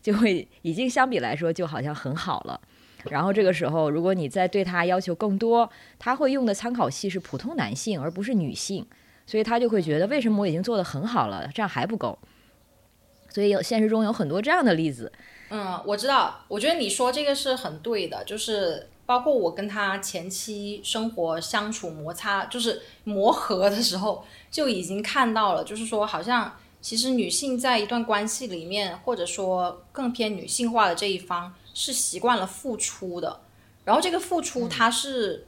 [0.04, 2.62] 就会已经相比来说就好像很好了。
[3.10, 8.86] 然后这个时候，如果你再对他要求更多，他会用的参考系是普通男性，而不是女性，
[9.26, 12.18] 所以他就会觉得为什么我已经做得很好了，这样还不够？
[13.30, 15.12] 所以有现实中有很多这样的例子，
[15.50, 26.54] 嗯，我知道，我觉得你说这个是很对的，就是包括我跟他前期生活相处摩擦，就是磨合的时候，就已经看到了，就是说好像
[26.84, 33.40] 其实女性在一段关系里面，或者说更偏女性化的这一方，是习惯了付出的，
[33.86, 35.48] 然后这个付出它是，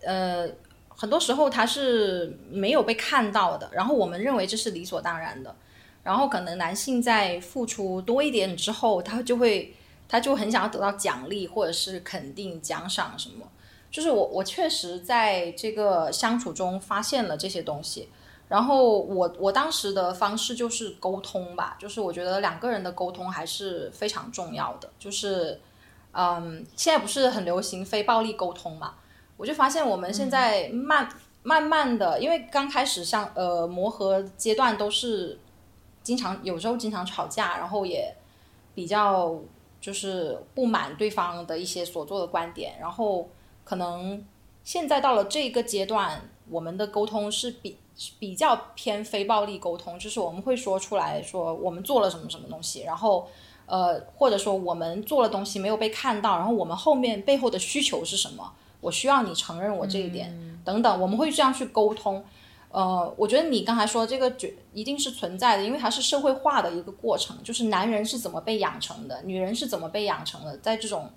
[0.00, 0.48] 呃，
[0.88, 5.54] 很多时候它是没有被看到的，然后我们认为这是理所当然的。
[6.02, 9.72] 然后可能男性在付出多一点之后，他就会
[10.08, 13.46] 他就很想要得到奖励或者是肯定、奖赏什么。
[13.88, 18.08] 就是我我确实在这个相处中发现了这些东西。
[18.48, 24.88] 然后我我当时的方式就是沟通吧，就是我觉得两个人的沟通还是非常重要的。
[24.98, 25.60] 就是
[26.12, 28.94] 嗯，现在不是很流行非暴力沟通嘛？
[29.36, 31.08] 我就发现我们现在慢、
[31.42, 35.38] 慢慢的，因为刚开始像呃磨合阶段都是。
[36.06, 38.14] 经常有时候经常吵架，然后也
[38.76, 39.36] 比较
[39.80, 43.28] 就是不满对方的一些所做的观点，然后
[43.64, 44.24] 可能
[44.62, 47.76] 现在到了这个阶段，我们的沟通是比
[48.18, 53.28] 比较偏非暴力沟通，就是我们会说出来说我们做了什么什么东西，然后
[53.66, 62.24] 呃或者说我们做了东西没有被看到，然后我们后面背后的需求是什么，我需要你承认我这一点、等等，我们会这样去沟通。
[62.68, 71.08] 呃，我觉得你刚才说这个绝一定是存在的，因为它是社会化的一个过程，就是男人是怎么被养成的，女人是怎么被养成的，在这种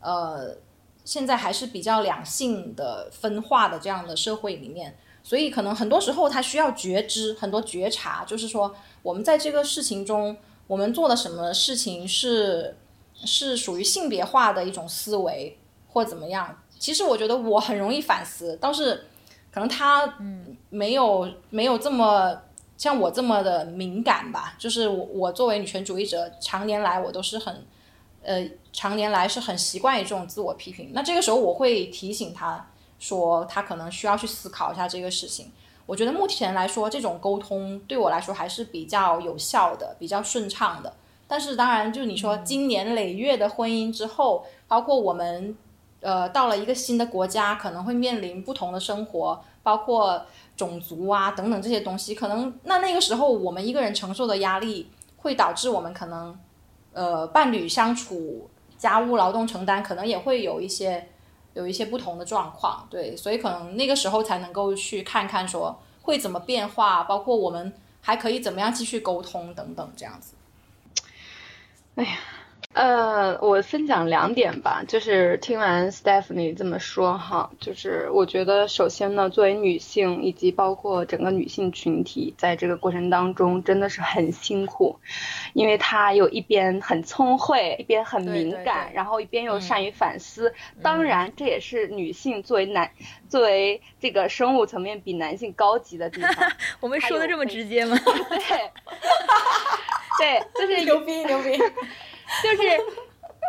[0.00, 0.56] 呃
[1.04, 8.72] 现在还是比较两性的分化的这样的社会里面，所以可能很多时候他需要觉知，很多觉察，就是说
[9.02, 10.36] 我们在这个事情中，
[10.68, 12.76] 我们做的什么事情是
[13.24, 15.58] 是属于性别化的一种思维
[15.88, 16.56] 或怎么样。
[16.78, 19.06] 其实我觉得我很容易反思，倒是。
[19.50, 20.18] 可能他
[20.68, 22.36] 没有没有这么
[22.76, 27.64] 像我这么的敏感吧，就是我我作为女权主义者，常年来我都是很，
[28.24, 30.90] 呃，常年来是很习惯于这种自我批评。
[30.92, 32.68] 那这个时候我会提醒他
[33.04, 35.52] 说，他可能需要去思考一下这个事情。
[35.86, 40.92] 我觉得目前来说，这种沟通对我来说还是比较有效的，比较顺畅的。
[41.26, 45.56] 但是当然，就你说经年累月的婚姻之后，包括我们。
[46.00, 50.20] 呃，到了一个新的国家，可能会面临不同的生活，包括
[50.54, 52.14] 种族啊等等这些东西。
[52.14, 56.38] 可能那那个时候，我们一个人承受的压力，会导致我们可能，
[56.92, 61.08] 呃，伴侣相处、家务劳动承担，可能也会有一些
[61.54, 62.86] 有一些不同的状况。
[62.90, 70.34] 对，所以可能那个时候才能够去看看说会怎么变化，包括我们还可以怎么样继续沟通等等这样子。
[71.94, 72.18] 哎呀。
[72.74, 84.98] 呃，我分享两点吧，就是听完 Stephanie 这么说哈，就是我觉得首先呢，作为女性以及包括整个女性群体，在这个过程当中真的是很辛苦，
[85.52, 90.52] 因为她有一边很聪慧，一边很敏感，然后一边又善于反思。
[90.82, 92.90] 当然，这也是女性作为男，
[93.28, 96.50] 作为这个生物层面比男性高级的地方。
[96.80, 97.96] 我们说的这么直接吗？
[100.18, 101.56] 对， 对，就是牛逼牛逼。
[102.42, 102.62] 就是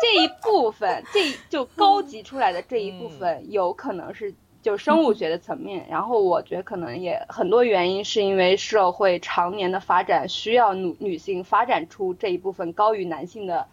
[0.01, 5.85] 这一部分，这就高级出来的这一部分，有可能是就生物学的层面。
[5.89, 13.67] 然后我觉得可能也很多原因是因为社会常年的发展需要女女性发展出这一部分高于男性的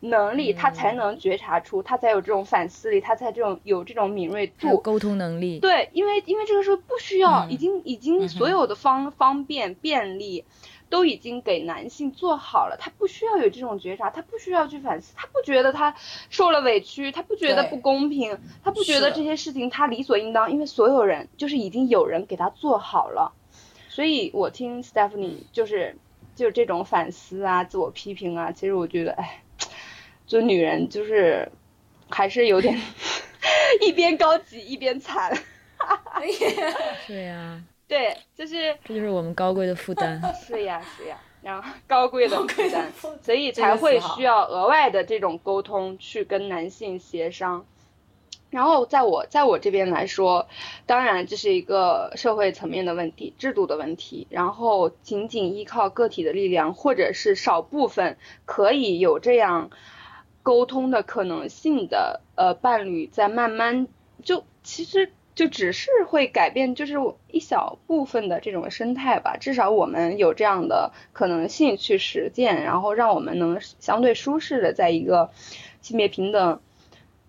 [0.00, 5.58] 能力，她才能觉察出，她才有这种反思力，她才这种有这种敏锐度、沟通能力。
[5.58, 10.44] 对，因为因为这个时候不需要，已经已经所有的方方便便利。
[10.88, 15.94] 都已经给男性做好了，他不需要有这种觉察，他不需要去反思，他不觉得他
[16.30, 23.32] 受了委屈，他不觉得不公平，他不觉得这些事情他理所应当，因为所有人就是已经有人给他做好了。
[23.88, 25.96] 所以我听 Stephanie 就是
[26.34, 29.42] 就是这种反思啊，自我批评啊，其实我觉得，哎，
[30.26, 31.50] 就女人就是
[32.08, 32.80] 还是有点
[33.80, 35.36] 一边高级一边惨。
[37.06, 37.62] 对呀，
[37.94, 40.20] 对，就是这就是我们高贵的负担。
[40.34, 42.90] 是呀，是呀，然后高贵的负担，
[43.22, 47.64] 所以才会需要额外的这种沟通去跟男性协商。
[48.50, 50.48] 然后在我在我这边来说，
[50.86, 54.26] 当然这是一个社会层面的问题、制度的问题。
[54.28, 59.70] 然后仅仅依靠个体的力量，或者是少部分可以有这样
[60.42, 63.86] 沟通的可能性的呃伴侣，在慢慢
[64.24, 66.94] 就其实就只是会改变，就是
[67.30, 69.36] 一小部分的这种生态吧。
[69.36, 75.30] 至少我们有这样的可能性去实践，然后让我们能相对舒适的在一个
[75.80, 76.60] 性别平等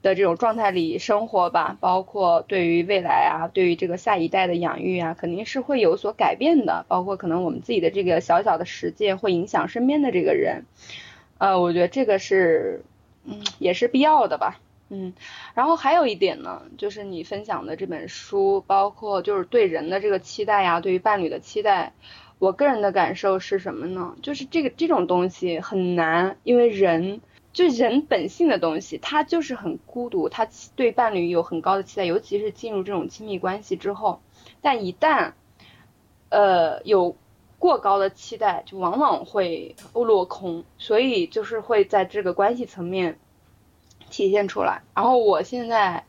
[0.04, 1.78] 的这种状态里生活吧。
[1.80, 6.86] 包括对于未来啊，对于这个下一代的养育啊，肯定是会有所改变的。
[6.88, 10.66] 包括可能我们自己的这个小小的实践会影响身边的这个人。
[11.40, 12.84] 呃，我觉得这个是，
[13.26, 14.62] 嗯，也是必要的吧。
[14.90, 15.14] 嗯，
[15.56, 21.94] 然后还有一点呢，就是你分享的这本书，包括就是对人的这个期待呀，对于伴侣的期待，
[22.38, 24.16] 我个人的感受是什么呢？
[24.22, 27.22] 就是这个这种东西很难，因为人
[27.52, 34.22] 就人本性的东西，他就是很孤独，他对伴侣有很高的期待，尤其是进入这种亲密关系之后，
[34.62, 35.34] 但一旦
[36.30, 37.16] 呃有
[37.58, 43.18] 过高的期待，就往往会落空，所以就是会在这个关系层面
[44.10, 44.82] 体现出来。
[44.94, 46.04] 然后我现在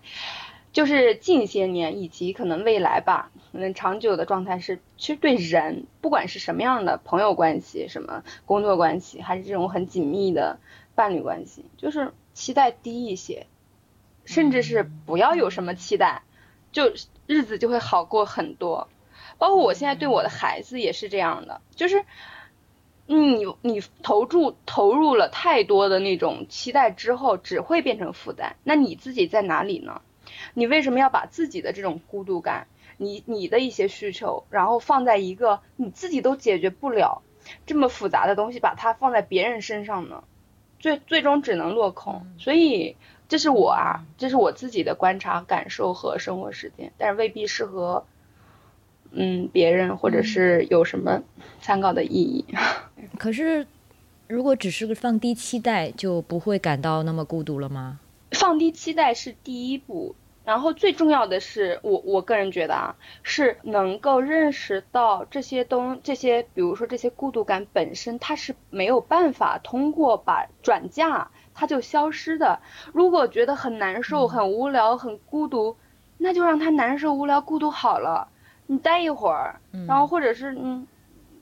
[0.72, 10.59] 就是近些年以及可能未来吧，可能长久的状态是，其实对人，不管是什么样的朋友关系、什么工作关系，还是这种很紧密的
[10.94, 13.47] 伴侣关系，就是期待低一些，
[14.24, 16.22] 甚至是不要有什么期待，
[16.72, 16.92] 就
[17.26, 18.88] 日子就会好过很多。
[19.38, 22.05] 包括我现在对我的孩子也是这样的，就是。
[23.07, 28.57] 你你投注投入了太多的那种期待之后，只会变成负担。
[28.64, 30.02] 那你自己在哪里呢？
[30.54, 37.22] 你为什么要把自己的这种孤独感，你你的一些需求，然后放在一个你自己都解决不了
[37.64, 40.24] 这么复杂的东西，把它放在别人身上呢？
[40.78, 42.26] 最最终只能落空。
[42.38, 42.96] 所以
[43.28, 48.04] 这是我啊，这是我自己的观察、感受和生活实践，但是未必适合
[49.12, 51.22] 嗯别人，或者是有什么
[51.61, 52.44] 参考的意义。
[53.18, 53.66] 可是，
[54.28, 58.00] 如果只是个放低期待，就不会感到那么孤独了吗？
[58.32, 72.61] 放低期待是第一步，然后最重要的是，我我个人觉得啊，是能够认识到这些东这些，比如说这些孤独感本身，它是没有办法通过把转嫁它就消失的。
[72.92, 75.76] 如果觉得很难受、很无聊、很孤独，
[76.18, 78.28] 那就让它难受、无聊、孤独好了，
[78.66, 80.86] 你待一会儿，然后或者是嗯。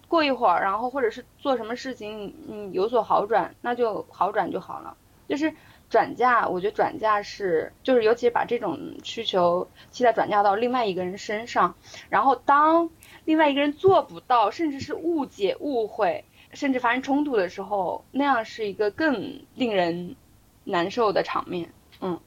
[0.06, 4.96] 过一会儿，然后或者是做什么事情，嗯，有所好转，那就好转就好了。
[5.26, 5.52] 就是
[5.90, 11.74] 转嫁，我觉得转嫁是，就是尤其是把这种需求期待转嫁到另外一个人身上，
[12.10, 12.90] 然后当
[13.24, 20.14] 另外一个人做不到，甚至是误解、误会，甚至发生冲突的时候，那样是一个更令人
[20.62, 21.72] 难受的场面。
[22.00, 22.20] 嗯，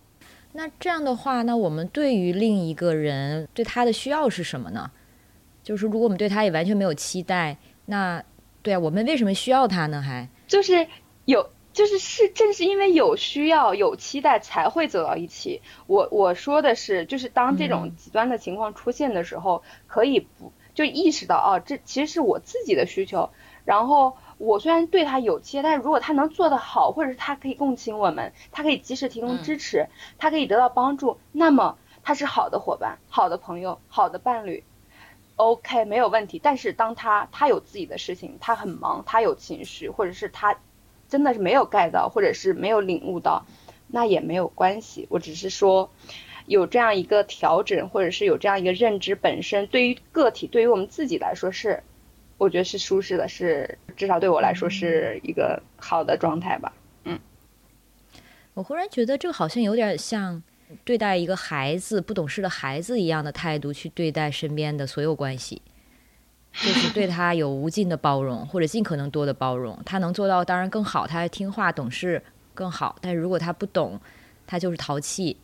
[0.53, 4.89] 那这样的话，那我们对于另一个人对他的需要是什么呢？
[5.63, 7.57] 就是如果我们对他也完全没有期待。
[7.89, 8.21] 那，
[8.61, 10.01] 对啊，我们为什么需要他呢？
[10.01, 10.87] 还就是
[11.25, 15.61] 有，就是是正是因为有需要、有期待才会走到一起。
[15.85, 23.29] 我我说的是，就是当这种极端的情况出现的时候，可以不就意识到哦，这其实是我自己的需求。
[23.63, 34.63] 然后我虽然对他有期待，但是如果他能做得好，或者是他可以共情我们，他可以及时提供支持，他可以得到帮助，那么他是好的伙伴、好的朋友、好的伴侣。
[35.35, 36.39] OK，没有问题。
[36.41, 40.59] 但是当他他有自己的事情，他很忙，他有情绪，或者是他
[41.09, 43.45] 真的是没有 get 到，或者是没有领悟到，
[43.87, 45.07] 那也没有关系。
[45.09, 45.91] 我只是说
[46.47, 51.83] 有这样一个调整，或者是有这样一个认知本身，对于个体，对于我们自己来说是，
[52.37, 56.73] 我觉得是舒适的，是至少对我来说是一个好的状态吧。
[57.05, 57.19] 嗯，
[58.53, 60.43] 我忽然觉得这个好像有点像。
[60.83, 65.61] 对待一个孩子不懂事的孩子一样的态度去对待身边的所有关系，
[66.51, 69.81] 就是对他有无尽的包容，或者尽可能多的包容。
[69.85, 72.21] 他能做到当然更好，他听话懂事
[72.53, 72.97] 更好。
[72.99, 73.97] 但如果他不懂，
[74.45, 75.37] 他就是淘气，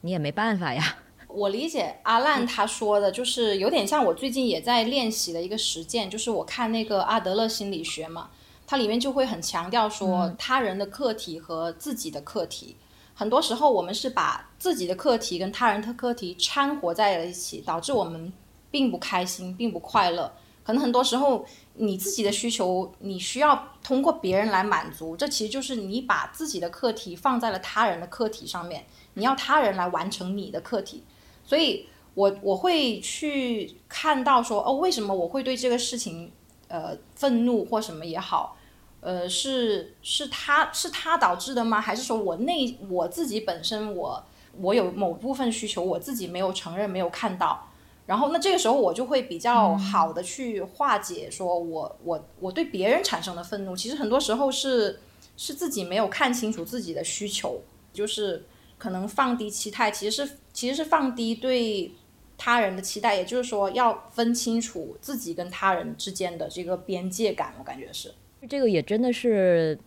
[0.00, 0.96] 你也没办法呀。
[1.34, 8.30] 我理解阿烂他说的，就是有点像我最近也在练习的一个实践，就是我看那个阿德勒心理学嘛，
[8.66, 12.76] 它里面就会很强调说他人的课题和自己的课题。
[13.14, 18.32] 很多时候，我们是把自己的课题跟他人的课题掺和在了一起，导致我们
[18.70, 20.32] 并不开心，并不快乐。
[20.64, 31.04] 可能很多时候你自己的需求，你需要通过别人来满足，这其实就是你把自己的课题放在了他人的课题上面，你要他人来完成你的课题，
[31.44, 36.32] 所以我我会去看到说，哦，为什么我会对这个事情
[36.68, 38.56] 呃愤怒或什么也好。
[39.00, 41.78] 呃，是是他是他导致的吗？
[41.78, 44.24] 还是说我内我自己本身我
[44.58, 47.68] 我有某部分需求，我自己没有承认，没有看到，
[48.06, 54.98] 然后那这个时候我就会比较好的去化解，说我我我对别人产生的愤怒，其实很多时候是
[55.36, 57.60] 是自己没有看清楚自己的需求，
[57.92, 58.46] 就是
[58.84, 61.90] 可能放低期待，其实是其实是放低对
[62.36, 68.12] 他人的期待，也就是说要分清楚自己跟他人之间的这个边界感，我感觉是。
[68.46, 69.78] 这个也真的是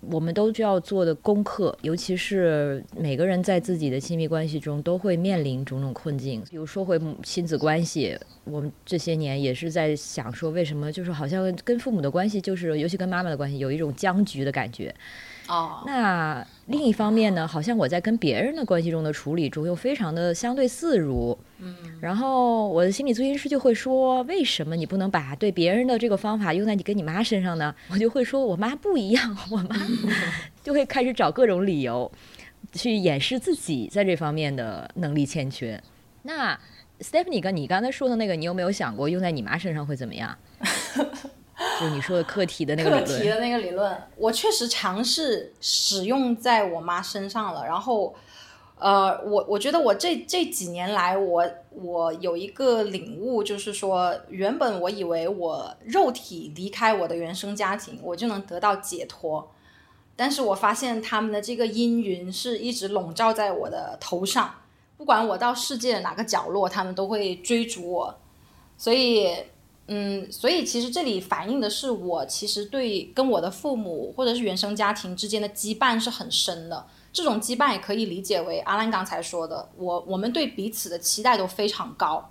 [0.00, 6.42] 我们都需要做的功课，尤其是每个人在自己的亲密关系中都会面临种种困境。
[6.48, 14.94] 比如说回亲子关系，我们这些年也是在想说，为什么就是好像跟父母的关系，就是尤其跟妈妈的关系，有一种僵局的感觉。
[15.48, 27.74] 哦，那另一方面呢，好像我在跟别人的关系中的处理中又非常的相对自如，嗯，然后我的心理咨询师就会说，为什么你不能把对别人的这个方法用在你跟你妈身上呢？
[27.90, 29.76] 我就会说我妈不一样，我妈
[30.62, 32.10] 就会开始找各种理由
[32.72, 35.82] 去掩饰自己在这方面的能力欠缺。
[36.22, 36.58] 那
[37.00, 40.36] Stephanie 哥，你刚才说的那个，你有没有想过用在你妈身上会怎么样？
[41.80, 47.64] 就你说的课题的那个课题的那个理论，我确实尝试使用在我妈身上了。
[47.66, 48.14] 然后，
[48.78, 59.50] 呃，我我觉得我这这几年来，我我有一个领悟，就是说，原本我以为我肉体离开我的原生家庭，我就能得到解脱，
[60.16, 64.54] 但是我发现他们的这个阴云是一直笼罩在我的头上，
[64.96, 68.18] 不管我到世界的哪个角落，他们都会追逐我，
[68.76, 69.28] 所以。
[69.90, 76.86] 嗯，所以其实这里反映的是我其实对跟我的父母或者是原生家庭之间的羁绊是很深的。
[77.10, 82.30] 这种羁绊也可以理解为阿兰刚才说的，我我们对彼此的期待都非常高，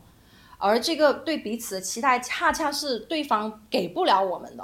[0.60, 4.64] 而这个对彼此的期待恰恰是对方给不了我们的。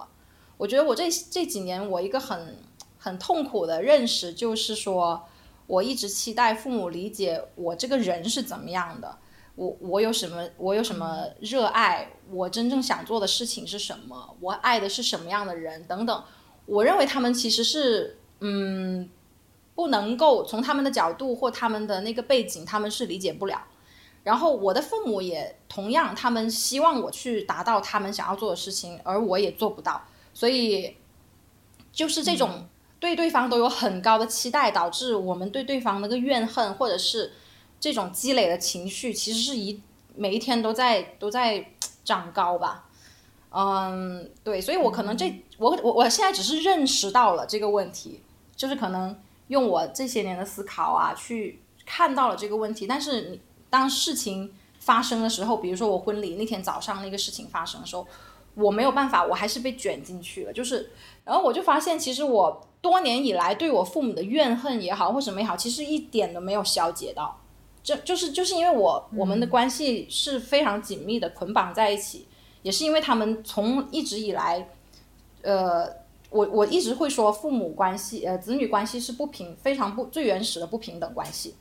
[0.57, 2.57] 我觉得我这这几年我一个很
[2.99, 5.25] 很痛苦的认识就是说，
[5.65, 9.17] 我一直期待父母理解我这个人是怎么样的。
[9.55, 10.49] 我我有什么？
[10.57, 12.11] 我有什么热爱？
[12.31, 14.35] 我真正想做的事情是什么？
[14.39, 15.83] 我爱的是什么样的人？
[15.85, 16.23] 等等。
[16.65, 19.07] 我认为他们其实是，嗯，
[19.75, 23.61] 不能够从他们的角度或他们的那个背景，他们是理解不了。
[24.23, 30.01] 然后我的父母也同样，他们希望我去达到他们想要做的事情，而我也做不到。
[30.33, 30.97] 所以，
[31.91, 32.65] 就是这种
[32.99, 37.33] 对对方都有很高的期待，导致我们对对方那个怨恨，或者是。
[37.83, 39.81] 这种积累的情绪，其实是一
[40.15, 41.71] 每一天都在都在
[42.05, 42.85] 长高吧，
[43.49, 48.21] 嗯，对，所以我可能这我我我现在只是认识到了这个问题，
[48.55, 49.13] 就是可能
[49.49, 52.87] 用我这些年的思考啊，去看到了这个问题。
[52.87, 58.07] 但是你当事情发生的时候，比如说我婚礼那天早上那个事情发生的时候，
[58.55, 60.53] 我没有办法，我还是被卷进去了。
[60.53, 60.89] 就是，
[61.25, 67.41] 然后我就发现，其实我多年以来对我父母的怨恨也好，或什么也好，其实一点都没有消解到。
[67.83, 72.25] 就就是就是因为我我们的关系是非常紧密的捆绑在一起，
[72.61, 74.69] 也是因为他们从一直以来，
[75.41, 75.85] 呃，
[76.29, 81.55] 我我一直会说父母关系呃子女关系是不平非常不最原始的不平等关系，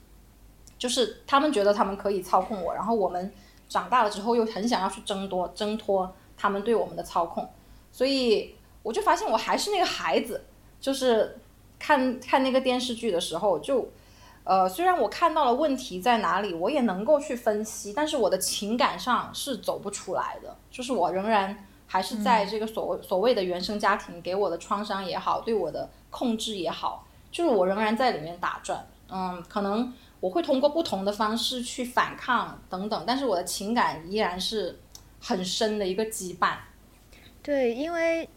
[0.78, 3.32] 就是他们觉得他们可以操控我，然后我们
[3.68, 7.50] 长大了之后又很想要去争夺挣脱他们对我们的操控，
[7.90, 8.54] 所以
[8.84, 10.44] 我就发现我还是那个孩子，
[10.80, 11.40] 就是
[11.80, 13.88] 看看那个电视剧的时候就。
[14.44, 20.56] 呃，虽然我看到了问题在哪里，我也能够去分析，但是我的情感上是走不出来的。
[20.68, 28.84] 就是我仍然还是在这个所谓所谓的原生家庭给我的创伤也好，对我的控制也好，就是我仍然在里面打转。
[29.08, 34.80] 嗯，可能我会通过不同的方式去反抗等等，但是我的情感依然是
[35.20, 36.54] 很深的一个羁绊。
[37.44, 38.28] 对，因为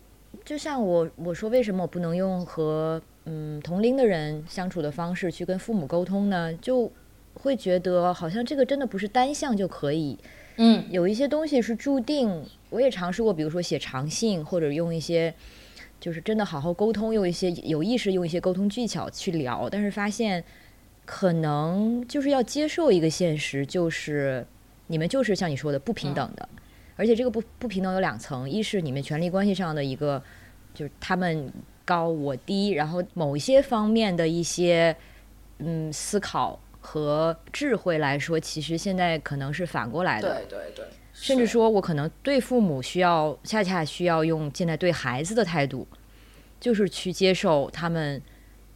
[0.44, 3.02] 就像我我说，为什么我不能用和。
[3.26, 6.92] 嗯，同龄的人相处的方式去跟父母沟通呢，就
[7.34, 10.18] 会觉得好像这个真的不是单向就可以。
[10.58, 12.44] 嗯，有一些东西是注定。
[12.70, 15.34] 我也尝试过，比如说写长信，或者用一些
[16.00, 20.44] 就是真的好好沟通，用一些有意识用一些沟通技巧去聊，但是发现
[21.04, 24.46] 可能就是要接受一个现实，就是
[24.88, 26.48] 你们就是像你说的不平等的，
[26.96, 30.22] 而且这个不不平等有两层，一是你们权力关系上的一个，
[30.76, 31.52] 就是他们。
[31.86, 34.94] 高我低，然后某一些方面的一些
[35.60, 40.44] 嗯思考和智慧来说，其实现在可能是反过来的。
[40.50, 40.86] 对对对。
[41.14, 45.88] 甚至说我可能对父母需要恰恰需要用现在对孩子的态度，
[46.60, 48.22] 就是去接受他们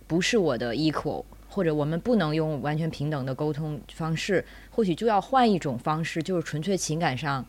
[0.07, 7.45] 不是我的 equal，或者我们不能用完全平等的沟通方式，或许就要换一种方式，就是纯粹情感上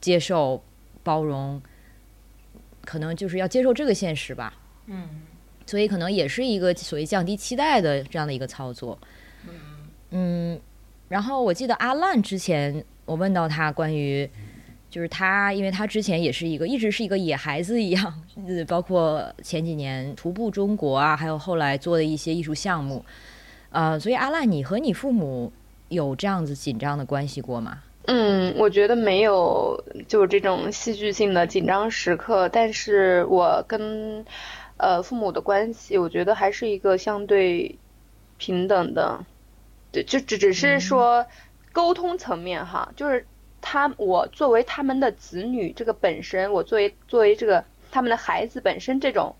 [0.00, 0.62] 接受、
[1.02, 1.60] 包容，
[2.84, 4.54] 可能就是要接受这个现实吧。
[4.86, 5.08] 嗯，
[5.66, 8.98] 所以可能也是一个所谓降低期待的这样的一个操作。
[10.10, 10.58] 嗯，
[11.08, 14.28] 然后我记得阿烂之前我问到他关于，
[14.88, 18.22] 就是他，因为他之前也是一个一直是一个野孩子一样，
[18.68, 23.04] 包括前几年徒步中国啊，还有后来做的一些艺术项目，
[23.70, 25.52] 呃，所以阿烂，你和你父母
[25.88, 27.82] 有这样子紧张的关系过吗？
[28.08, 32.48] 嗯，我觉得没有，就是这种戏剧性的紧张时刻。
[32.48, 34.24] 但是我跟
[34.78, 37.78] 呃父母的关系，我觉得还是一个相对
[38.38, 39.24] 平等的，
[39.92, 41.26] 对，就只只是说
[41.72, 43.26] 沟通层面哈，就是
[43.60, 49.36] 他我作为他们的子女这个本身，我作为作为这个他们的孩子本身这种，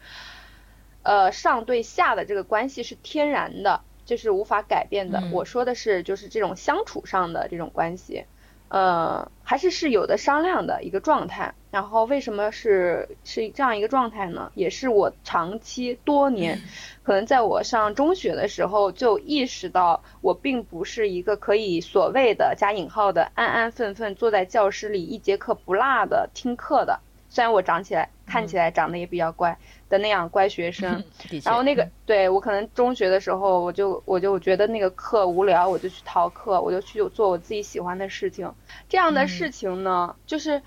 [1.02, 5.20] 呃上对下的这个关系是天然的，这是无法改变的。
[5.20, 8.24] 嗯我说的是就是这种相处上的这种关系。
[8.68, 11.54] 呃，还是是有的商量的一个状态。
[11.70, 14.50] 然后为什么是是这样一个状态呢？
[14.54, 16.58] 也是我长期多年，
[17.02, 27.00] 可能在我上中学的时候就意识到，我并不是一个可以所谓的加引号的安安分分坐在教室里一节课不落的听课的。
[27.28, 29.58] 虽然我长起来看起来长得也比较乖
[29.88, 31.02] 的那样乖学生，
[31.44, 38.52] 然后那个对我可能中学的时候，我就我就觉得那个课无聊，我就去逃课，我就去做我自己喜欢的事情。
[38.88, 40.60] 这样的事情呢，就是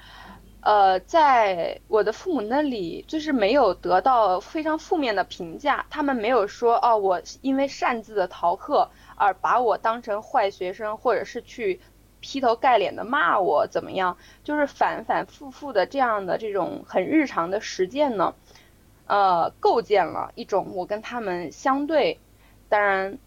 [0.62, 11.80] 呃，在我的父母那里，就是没有得到非常负面的评价，他们没有说哦，我因为擅自的逃课而把我当成坏学生，或者是去
[12.20, 18.34] 劈头盖脸的骂我怎么样，就是反反复复的这样的这种很日常的实践呢。
[19.10, 22.20] 呃，构建了一种我跟他们相对，
[22.70, 23.18] 当然，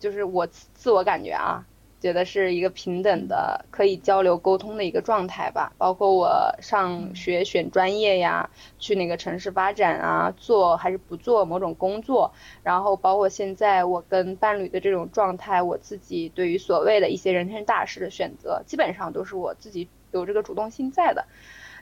[0.00, 1.66] 就是我自自我感觉啊，
[2.00, 5.74] 觉得是一个平等的、可以交流沟通的一个状态吧。
[5.76, 12.32] 包括我上学选专业呀，去哪个城市发展啊，做还是不做某种工作，
[12.62, 21.26] 然后包括现在我跟伴侣的这种状态，我自己对于所谓的一些人生大事的选择，基本上都是我自己有这个主动性在的。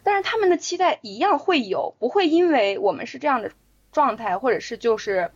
[0.04, 3.50] 但是他们的期待一样会有，不会因为我们是这样的
[3.90, 5.30] 状态，或者是就是，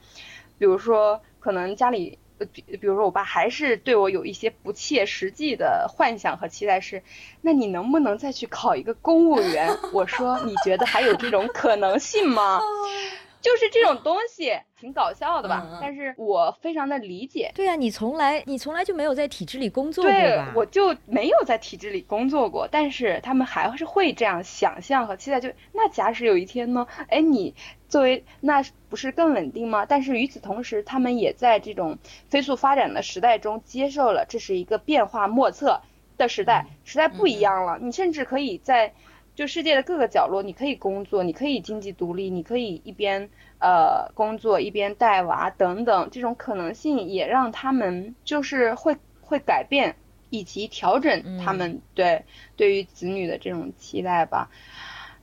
[0.58, 2.18] 比如说可能家里，
[2.52, 7.02] 比比如说我爸还是对我有一些不切实际的幻想和期待是，
[7.40, 9.76] 那你能不能再去考一个公务员？
[9.92, 12.60] 我说你觉得还有这种可能性吗？
[13.48, 27.54] 就是这种东西挺搞笑的吧，但是我非常的理解，对啊，你从来你从来就没有在体制里工作过对吧？，我就没有在体制里工作过，但是他们还是会这样想象和期待，就那假使有一天呢，哎，你
[27.88, 29.86] 作为那不是更稳定吗？
[29.86, 31.96] 但是与此同时，他们也在这种
[32.28, 35.80] 飞速发展的时代中接受了这是一个变化莫测
[36.18, 38.92] 的时代，时代不一样了，你甚至可以在。
[39.38, 43.30] 就世界的各个角落，你可以工作，你可以经济独立，你可以一边
[43.60, 49.94] 呃工作一边带娃等等，这种可能性也让他们就是会会改变
[50.28, 52.24] 以及调整他们对、
[52.56, 54.50] 对于子女的这种期待吧。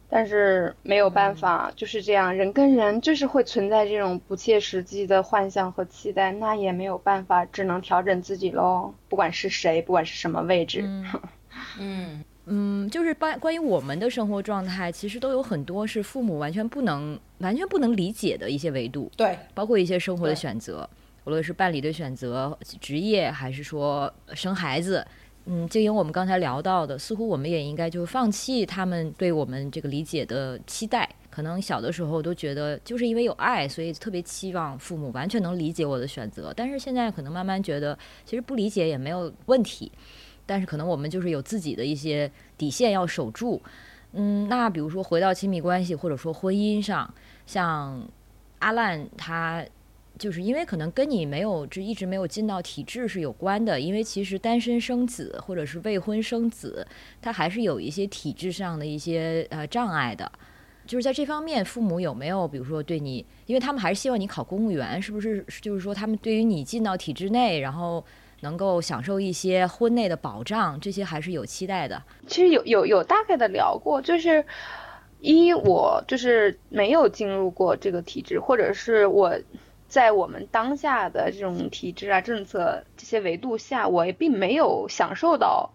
[0.08, 8.94] 但是没有办法，就是这样，人跟人就是会存在这种不切实际的幻想和期待，那也没有办法，只能调整自己喽。
[9.10, 11.06] 不管是谁，不管是什么位置， 嗯
[11.80, 20.88] 嗯嗯，就是关关于我们的生活状态，其实都有很多是父母完全不能完全不能理解的一些维度，对，包括一些生活的选择，
[21.26, 25.06] 无论是伴侣的选择、职业，还是说生孩子。
[25.48, 31.08] 嗯，就因为我们刚才聊到的，似乎我们也应该就放弃他们对我们这个理解的期待。
[31.30, 36.52] 可能小的时候都觉得，就是因为有爱，所以特别期望父母完全能理解我的选择。
[36.56, 39.92] 但是现在可能慢慢觉得，其实不理解也没有问题。
[40.46, 43.62] 但是可能我们就是有自己的一些底线要守住。
[44.14, 47.14] 嗯，那比如说回到亲密关系或者说婚姻上，
[47.46, 48.02] 像
[48.60, 49.66] 阿烂他
[50.18, 56.88] 就是因为可能跟你没有这一直没有进到体制是有关的，因为其实单身生子或者是未婚生子，
[57.22, 60.32] 他还是有一些体制上的一些呃障碍的。
[60.88, 65.44] 就是在这方面，父母有没有比如说对你，因为他们还是希望你考公务员，是不是？
[65.60, 68.06] 就是说他们对于你进到体制内，然后
[68.46, 72.04] 能够享受一些婚内的保障，这些还是有期待的。
[72.28, 74.46] 其实有有有大概的聊过，就是
[75.20, 79.36] 一我就是没有进入过这个体制，或者是我
[79.88, 85.72] 在我们当下的这种体制啊、政策这些维度下，我也并没有享受到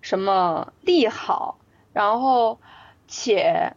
[0.00, 1.58] 什么利好，
[1.92, 2.58] 然后
[3.06, 3.74] 且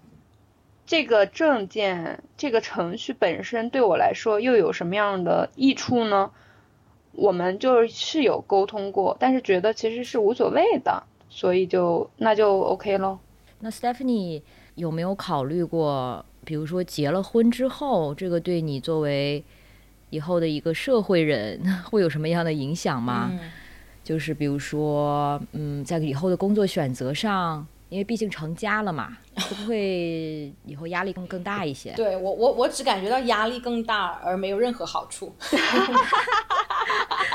[0.87, 6.31] 这个证件这个程序本身对我来说又有什么样的益处呢？
[7.13, 13.19] 我们就是有沟通过，但是觉得其实是无所谓的，所以就那就 OK 咯。
[13.59, 14.41] 那 Stephanie
[14.75, 19.43] 有没有考虑过，比如说结了婚之后，这个对你作为
[20.09, 23.31] 以后的一个社会人会有什么样的影响吗？
[24.03, 31.93] 就是比如说，嗯，在以后的工作选择上，因为毕竟成家了嘛，会不会以后压力更更大一些？
[31.93, 35.31] 对我，我我只感觉到压力更大，而没有任何好处。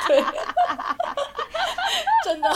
[0.09, 0.21] 对，
[2.25, 2.51] 真的，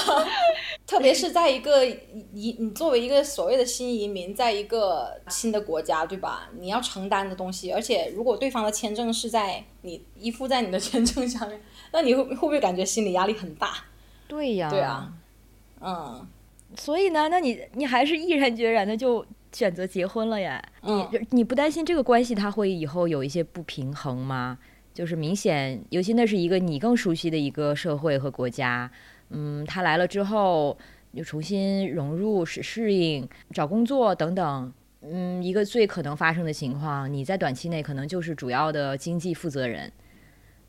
[0.84, 6.48] 特别是在一个移，你作为一个所谓的新移民，在一个新的国家，对吧？
[6.58, 13.72] 你要承担的东西，而且如果对方的签证是在你依附在你的签证下面，那你会会不会感觉心理压力很大？
[14.26, 15.12] 对呀，对啊，
[15.80, 16.26] 嗯，
[16.76, 20.62] 所以呢，那你你还是毅然决然的就选择结婚了呀？
[20.82, 24.58] 你你不担心这个关系它会以后有一些不平衡吗？
[24.94, 28.90] 就是明显，尤其那是一个你更熟悉的一个社会和国家，
[29.30, 30.76] 嗯，他来了之后
[31.12, 39.90] 又重新融入、适适应、找工作等等，嗯，一个最可能发生的情况，你在短期内可能就是主要的经济负责人，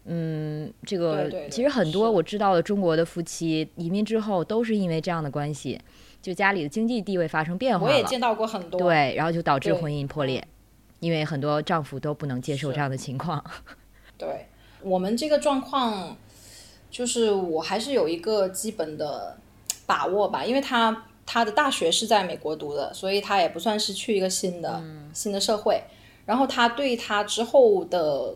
[0.05, 5.79] 嗯，这个其实很多我知道的中国的夫妻移民之后都是因为这样的关系，
[6.21, 10.45] 就家里的经济地位发生变化了，我也见到过很多，对，然后就导致婚姻破裂，
[10.99, 13.43] 因为很多丈夫都不能接受这样的情况。
[14.17, 14.47] 对
[14.81, 16.17] 我们这个状况，
[16.91, 19.37] 就是我还是有一个基本的
[19.85, 24.83] 把握吧，因为他他的大学是在美国读的，所以他也不算是去一个新的
[25.13, 25.81] 新的社会。
[26.25, 28.33] 然后他对他之后的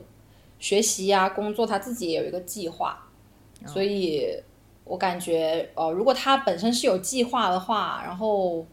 [0.60, 3.08] 学习呀、工作，他自己也有一个计划，
[3.66, 4.36] 所以
[4.84, 8.66] 我感觉，呃，如果他本身是有计划的话，然后。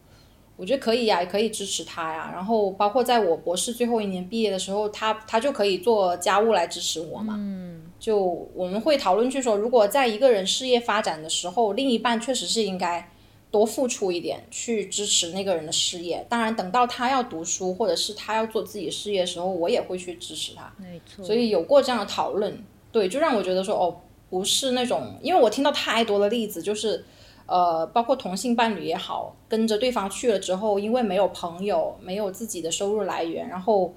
[0.56, 2.30] 我觉得可以呀，也可以支持他呀。
[2.32, 7.34] 然后包括在我博士最后一年毕业的时候，他他就可以做家务来支持我嘛。
[7.36, 7.90] 嗯。
[7.98, 8.16] 就
[8.54, 13.10] 我们会讨论去说，如果在一个人事业发展的时候，另一半确实是应该
[13.54, 16.26] 多付出一点去支持那个人的事业。
[16.28, 20.72] 当然，等到他要读书或者是他要做自己事业的时候，我也会去支持他。
[20.76, 21.24] 没错。
[21.24, 22.58] 所以有过这样的讨论，
[22.90, 23.96] 对，就让我觉得说，哦，
[24.28, 27.04] 不是那种，因为我听到太多的例子，就是。
[27.46, 33.92] 呃，包括同性伴侣也好，跟着对方去了之后，因为没有朋友，没有自己的收入来源，然后，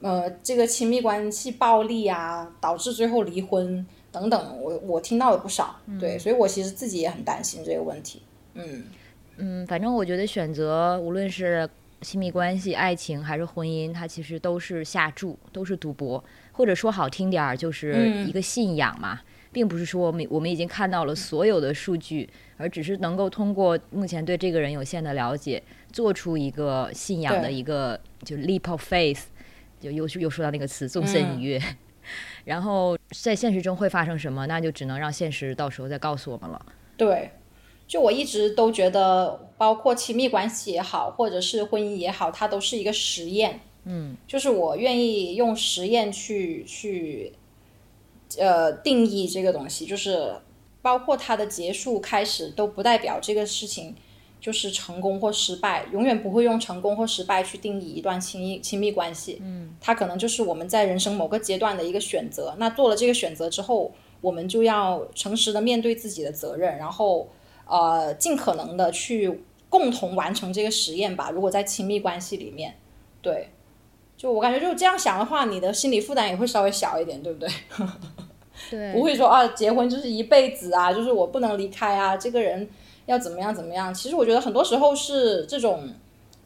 [0.00, 8.22] 呃，这个亲密关系暴力啊，导致最后离婚等等，我我听到了不少，对，所以我其实自己也很担心这个问题。
[8.66, 8.84] 嗯。
[9.38, 11.68] 嗯，反正我觉得选择无论是
[12.02, 19.20] 亲密关系、爱情还是婚姻，它其实都是下注，都是赌博，或者说好听点儿，就是一个信仰嘛。
[19.52, 29.22] 并不是说我们我们已经看到了所有的数据，而只是能够通过目前对这个人有限的了解，做出一个信仰的一个就 leap of faith，
[29.80, 31.60] 就又又说到那个词纵身一跃，
[32.46, 36.66] 然后在现实中会发生什么，那就只能让现实到时候再告诉我们了。
[36.96, 37.32] 对，
[37.90, 43.58] 就我一直都觉得，包括亲密关系也好，或者是婚姻也好，它都是一个实验。
[43.82, 47.32] 嗯，就是我愿意用实验去去。
[48.38, 50.32] 呃，定义这个东西，就是
[50.80, 53.92] 包括它的结束、开始，都不代表这个事情
[54.40, 59.38] 就是成功或失败，永远不会用成功或失败去定义一段亲密亲密关系。
[59.42, 62.54] 嗯，它可能就是我们在人生某个阶段的一个选择。
[62.56, 63.90] 那做了这个选择之后，
[64.20, 67.26] 我们就要诚实的面对自己的责任，然后
[67.70, 71.30] 呃，尽可能的去共同完成这个实验吧。
[71.30, 72.76] 如果在亲密关系里面，
[73.22, 73.48] 对。
[74.16, 77.48] 就我感觉，就这样想的话，你的心理负担也会稍微小一点，对不对？
[78.70, 82.68] 对，不会说啊，结婚就是一辈子啊，就是我不能离开啊，这个人
[83.06, 83.94] 要怎么样怎么样。
[83.94, 85.88] 其实我觉得很多时候是这种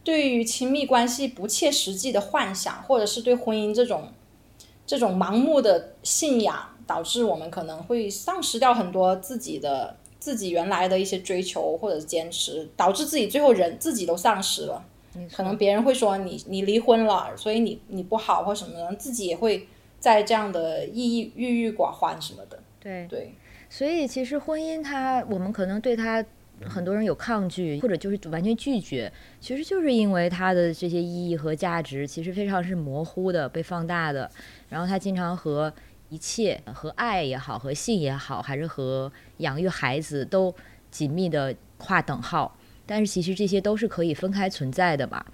[0.05, 4.13] 对于亲密关系不切实际的幻想，或者是对婚姻这种
[4.87, 14.83] 这种盲目的信仰，导致我们可能会丧失掉很多自己的自己原来的一些追求或者是坚持，导致自己最后人自己都丧失了。
[15.31, 19.69] 可能别人会说你你离婚了，所以你你不好或什么的，自己也会
[20.01, 22.59] 在这样的抑郁郁寡欢什么的。
[22.81, 23.35] 对对，
[23.69, 26.25] 所以其实婚姻它，我们可能对它
[26.63, 34.31] 很多人有抗拒，或者就是完全拒绝，其实就是因为它的这些意义和价值其实非常是模糊的、被放大的，
[34.71, 35.71] 然后它经常和
[36.09, 40.55] 一切和爱也好、和性也好，还是和养育孩子都
[40.91, 42.57] 紧密的划等号。
[42.87, 45.25] 但是其实这些都是可以分开存在的嘛，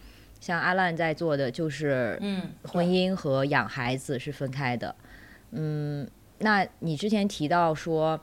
[0.41, 4.95] 像阿烂在做的就是，嗯，婚姻和养孩子是分开的，
[5.51, 8.19] 嗯，那你之前提到说，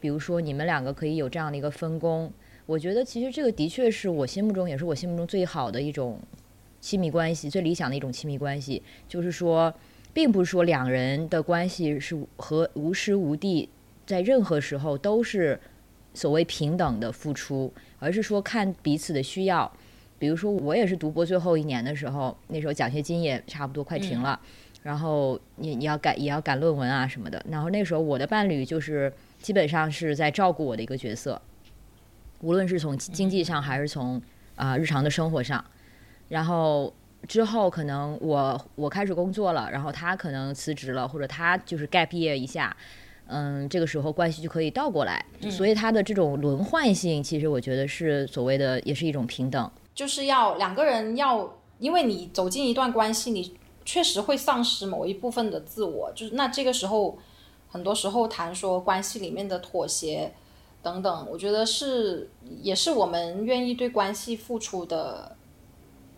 [0.00, 2.32] 比如说你们两个可以有这样的一个分工，
[2.66, 6.20] 我觉得其实这个的确是我心目中也是我心目中最好的一种
[6.80, 9.72] 亲密关系，最理想的一种亲密关系，就是说，
[10.14, 13.68] 并不是说两人的关系是和无时无地
[14.06, 15.60] 在任何时候都是
[16.14, 19.70] 所谓平等的付出，而是说看彼此的需要。
[20.16, 24.38] 比如说，我也是读博最后一年的时候，那时候奖学金也差不多快停了，
[24.82, 27.44] 然后你你要赶也要赶论文啊什么的。
[27.50, 29.12] 然后那时候我的伴侣就是
[29.42, 31.42] 基本上是在照顾我的一个角色，
[32.40, 34.22] 无论是从经济上还是从
[34.54, 35.62] 啊、日常的生活上。
[36.28, 36.94] 然后
[37.26, 42.76] 之后可能我我开始工作了，然后他可能辞职了，或者他就是 gap year 一下，
[43.26, 45.24] 嗯，这个时候关系就可以倒过来。
[45.50, 49.70] 所以他的这种轮换性，其实我觉得是所谓的也是一种平等。
[49.94, 57.18] 就是要两个人要，因为你走进一段关系，你确实会丧失某一部分的自我，就是那这个时候，
[57.68, 60.32] 很多时候谈说关系里面的妥协
[60.82, 62.30] 等等，我觉得是
[62.60, 65.33] 也是我们愿意对关系付出的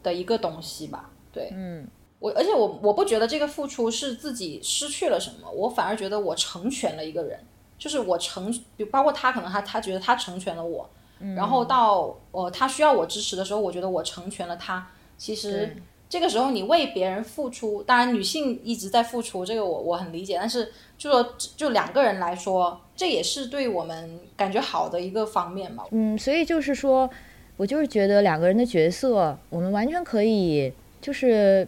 [0.07, 1.11] 的一个东西吧。
[1.33, 1.85] 对，嗯，
[2.21, 7.39] 我而且我我不觉得这个付出是自己失去了什么，我反而觉得我成全了一个人，
[7.77, 10.89] 就是我成，比包括他可能他他觉得他成全了我。
[11.35, 14.87] 然后到呃他需要我支持的时候，我觉得我成全了他。
[15.17, 15.75] 其实
[16.09, 20.37] 这个时候你为别人付出，当然女性一直在付出，这个我我很理解。
[20.39, 25.85] 但是就说就两个人来说，这也是对我们感觉好的一个方面嘛。
[25.91, 27.09] 嗯，所以就是说，
[27.57, 31.67] 我就是觉得两个人的角色，我们完全可以就是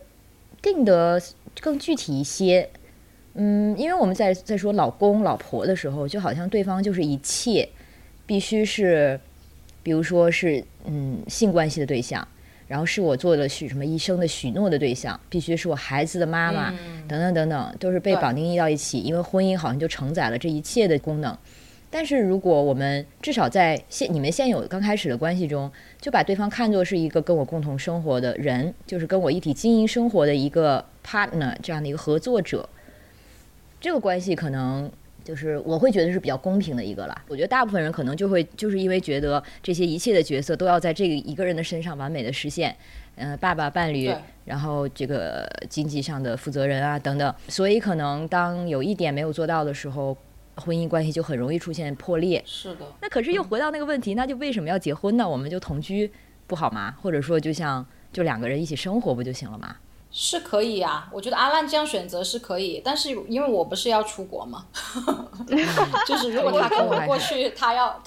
[0.60, 1.20] 定得
[1.60, 2.69] 更具体一些。
[3.35, 7.69] 嗯，因为我们在在说老公老婆的时候，就好像对方就是一切，
[8.27, 9.20] 必须是。
[9.81, 12.27] 比如说是嗯性关系的对象，
[12.66, 16.70] 然后是我做了许什么一生的许诺的对象，必须是我孩子的妈妈，
[17.09, 21.35] 等等等等，都是被绑定到一起，因为婚姻好像就承载了这一切的功能。
[21.90, 25.70] 但是如果我们至少在现你们现有刚开始的关系中，
[26.01, 32.69] 就把对方看作是一个跟我共同生活的人，就是跟我一起经营生活的一个 partner 这样的一个合作者，
[33.81, 34.90] 这个关系可能。
[35.24, 37.15] 就是我会觉得是比较公平的一个了。
[37.28, 42.74] 我觉得大部分人可能就会就是因为觉得这些一切的角色都要在这个一个人的身上完美的实现，
[43.16, 44.10] 嗯、呃，爸爸、伴侣，
[44.47, 50.16] 然后这个经济上的负责人啊等等，所以可能当有一点没有做到的时候，
[50.59, 52.43] 婚姻关系就很容易出现破裂。
[52.47, 52.87] 是的。
[53.01, 55.29] 那可是又回到那个问题，那就为什么要结婚呢？
[55.29, 56.13] 我们就同居
[56.47, 56.95] 不好吗？
[57.03, 59.77] 或者说就像就两个人一起生活不就行了吗？
[60.11, 64.67] 是可以啊，我觉得阿烂这样选择是可以，但是因为我不是要出国嘛，
[66.07, 68.03] 就是如果他跟我过去，他要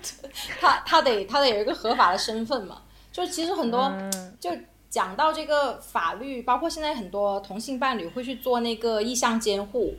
[0.58, 2.78] 他他得他得有一个合法的身份嘛。
[3.12, 3.92] 就其实很多
[4.40, 4.50] 就
[4.88, 9.94] 讲到这个法律，包括现在很多同性伴侣会去做那个意向监护，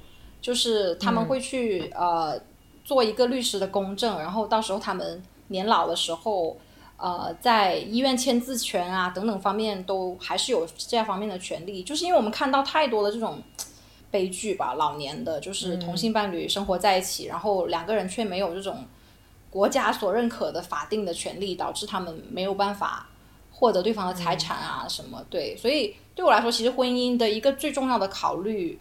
[0.45, 2.39] 就是他们会去呃
[2.83, 6.55] 做一个律师的公证，然后到时候他们年老的时候。
[6.97, 13.43] 呃，在医院签字权啊等等方面都还是有这方面的权利，就是因为我们看到太多的这种
[14.09, 18.85] 悲剧吧，老年的就是同性伴侣生活在一起，然后两个人却没有这种
[19.49, 23.09] 国家所认可的法定的权利，导致他们没有办法
[23.51, 25.21] 获得对方的财产啊什么。
[25.29, 28.79] 对，所以对我来说，其实婚姻的一个最重要的考虑，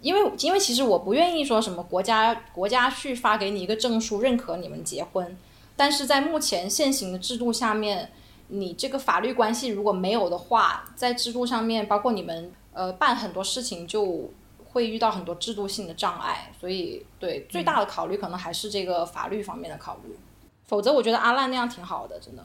[0.00, 5.36] 因为因为其实我不愿意说什么国家国家去发给你一个证书认可你们结婚。
[5.76, 8.10] 但是在目前现行的制度下面，
[8.48, 14.28] 你这个法律关系如果没有的话，在制度上面，包括你们呃办很多事情就
[14.64, 20.16] 会遇到很多制度性的障碍，所以对最大的考虑可能还是这个法律方面的考虑。
[20.64, 22.44] 否则，我觉得阿烂那样挺好的，真的。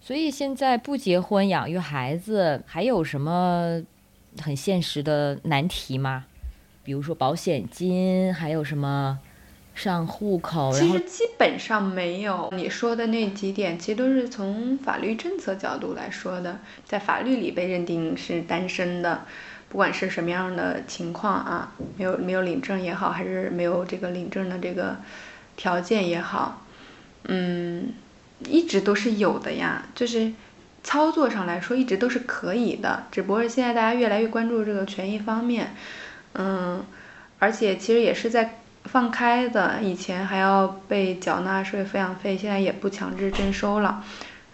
[0.00, 3.82] 所以现在不结婚养育孩子还有什么
[4.40, 6.26] 很现实的难题吗？
[6.88, 9.18] 比如说保险金，还有什么？
[9.74, 19.26] 上户口，其实基本上没有你说的那几点，其实都是从法律政策角度来说的，在法律里被认定是单身的，
[19.68, 24.96] 不管是什么样的情况啊，没有没有领证也好，还是没有这个领证的这个
[25.58, 26.64] 条件也好，
[27.24, 27.92] 嗯，
[28.48, 30.32] 一直都是有的呀，就是
[30.82, 35.74] 操作上来说一直都是可以的，只不过现在大家越来越关注这个权益方面，
[36.38, 36.82] 嗯，
[37.38, 38.54] 而且其实也是在。
[38.84, 44.02] 放开的，以前还要被缴纳税、抚养费，现在也不强制征收了，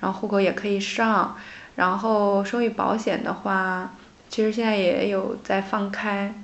[0.00, 1.36] 然后户口也可以上，
[1.76, 3.92] 然后生育保险的话，
[4.28, 6.34] 其实现在也有在放开，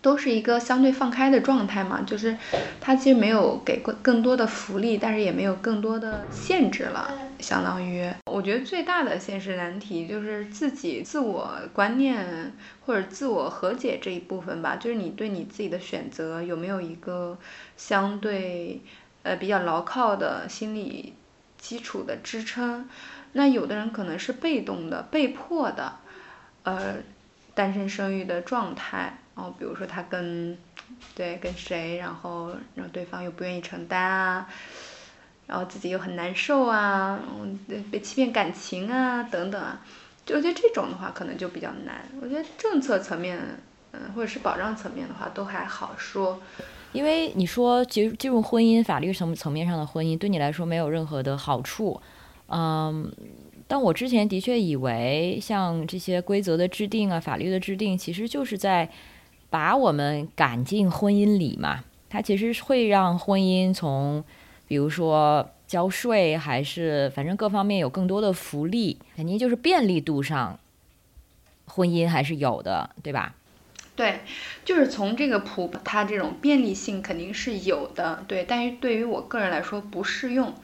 [0.00, 2.36] 都是一个相对放开的状态嘛，就是
[2.80, 12.52] 它其实没有给更更多的福利，但是也没有更多的限制了，相当于，我觉得最大的现实难题就是自己自我观念
[12.86, 17.36] 或者自我和解这一部分吧，就是你对你自己的选择有没有一个
[17.76, 18.80] 相对
[19.24, 21.12] 呃比较牢靠的心理
[21.58, 22.88] 基础的支撑。
[23.32, 25.96] 那有的人可能是被动的、被迫的，
[26.62, 26.94] 呃，
[27.54, 29.18] 单身生育的状态。
[29.38, 30.58] 然后比如说他跟，
[31.14, 34.48] 对，跟谁，然后让对方又不愿意承担啊，
[35.46, 37.56] 然后自己又很难受啊，嗯，
[37.88, 39.80] 被欺骗感情啊，等等啊。
[40.26, 42.04] 就我觉得这种的话可能就比较难。
[42.20, 43.38] 我觉得政策层面，
[43.92, 46.40] 嗯，或者是保障层面的话都还好说。
[46.90, 52.00] 因为你说进进入婚姻法律层层面上的婚姻对你来说没有任何的好处，
[52.48, 53.08] 嗯，
[53.68, 58.90] 但我之前的确以为像这些规则的制定啊、法律的制定，其实就是在
[59.50, 61.84] 把我们赶进婚姻里嘛。
[62.10, 64.24] 它其实会让婚姻从，
[64.66, 70.58] 比如说交税，还是反正各方面有更多的福利，肯定就是便利度上，
[71.66, 73.34] 婚姻还是有的，对吧？
[73.94, 74.20] 对，
[74.64, 80.54] 就是从这个普，它这种便利性肯定是有的，对，但是对于我个人来说不适用，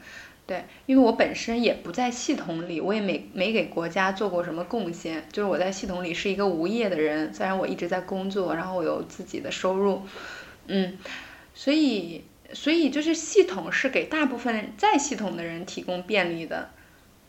[0.47, 10.03] 对，因为我本身也不在系统里，我也没没给国家做过什么贡献，就是我在系统里是一个无业的人，虽然我一直在工作，然后我有自己的收入，
[10.67, 10.99] 嗯，
[11.55, 12.23] 所以
[12.53, 16.69] 所以就是系统是给大部分在系统的人提供便利的。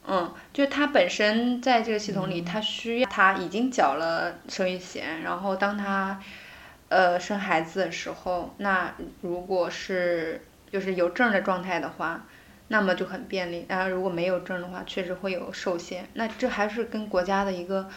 [0.09, 6.21] 嗯，就他本身在这个系统里，他需要他已经缴了生育险，然后当他，
[6.91, 12.25] 呃，生孩子的时候，那如果是就是有证的状态的话，
[12.69, 13.65] 那么就很便利。
[13.69, 16.09] 然后如果没有证的话，确实会有受限。
[16.15, 17.89] 那这还是跟国家的一个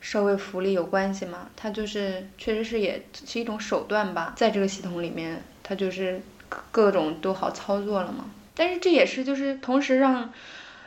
[0.00, 1.50] 社会福利有关系嘛？
[1.56, 6.20] 它就是确实是也是一种手段吧，在这个系统里面，它就是
[6.70, 8.30] 各种都好操作了嘛。
[8.54, 10.32] 但是这也是就是同时让。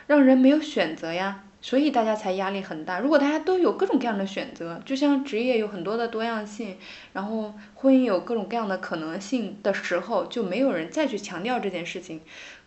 [0.08, 2.98] 让人没有选择呀，所以大家才压力很大。
[2.98, 6.76] 如果大家都有各种各样的选择，就像职业有很多的多样性，
[7.12, 12.20] 然后婚姻有各种各样的可能性的时候，就没有人再去强调这件事情，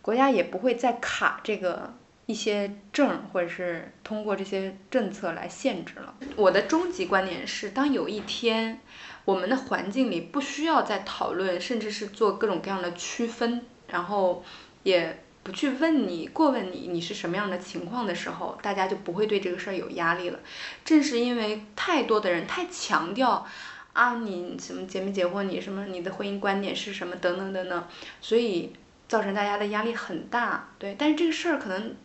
[0.06, 1.92] 国家也不会再卡这个
[2.26, 6.14] 一些证，或者是通过这些政策来限制了。
[6.36, 8.78] 我的终极观点是，当有一天
[9.24, 14.44] 我们的环境里不需要再讨论，甚至是做各种各样的区分，然后
[14.84, 15.24] 也。
[15.42, 20.40] 不去问你过问你你是什么样的情况的时候，大家就不会对这个事儿有压力了。
[20.84, 23.46] 正是因为太多的人太强调
[23.92, 27.84] 啊，你什么结没结婚，你什么你的婚姻观点是什么等等等等，
[28.20, 28.72] 所以
[29.08, 30.68] 造成大家的压力很大。
[30.78, 31.96] 对，但是这个事儿可能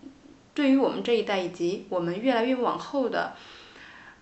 [0.53, 3.34] 对于我们这一代以及我们越来越往后的。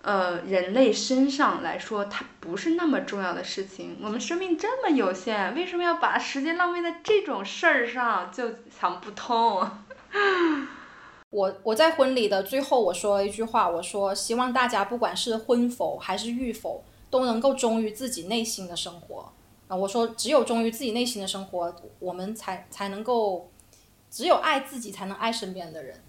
[0.02, 3.98] 呃，人类身上来说，它不是那么重要的事情。
[4.02, 8.32] 我们生命这么有限，为什么要把时间浪费在这种事儿上？
[8.32, 9.70] 就想不通。
[11.30, 19.34] 我我在婚礼的最后，我说了一句话，我说希望大家不管是婚否还是育否，都能够忠于自己内心的生活。
[19.70, 23.50] 啊，我说只有忠于自己内心的生活，我们才才能够，
[24.10, 26.04] 只有爱自己，才能爱身边的人。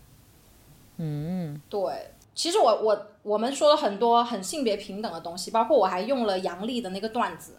[0.96, 2.14] 嗯，对。
[2.34, 7.58] 其实我我我们说了很多很性别平等的东西，包括我还用了杨笠的那个段子，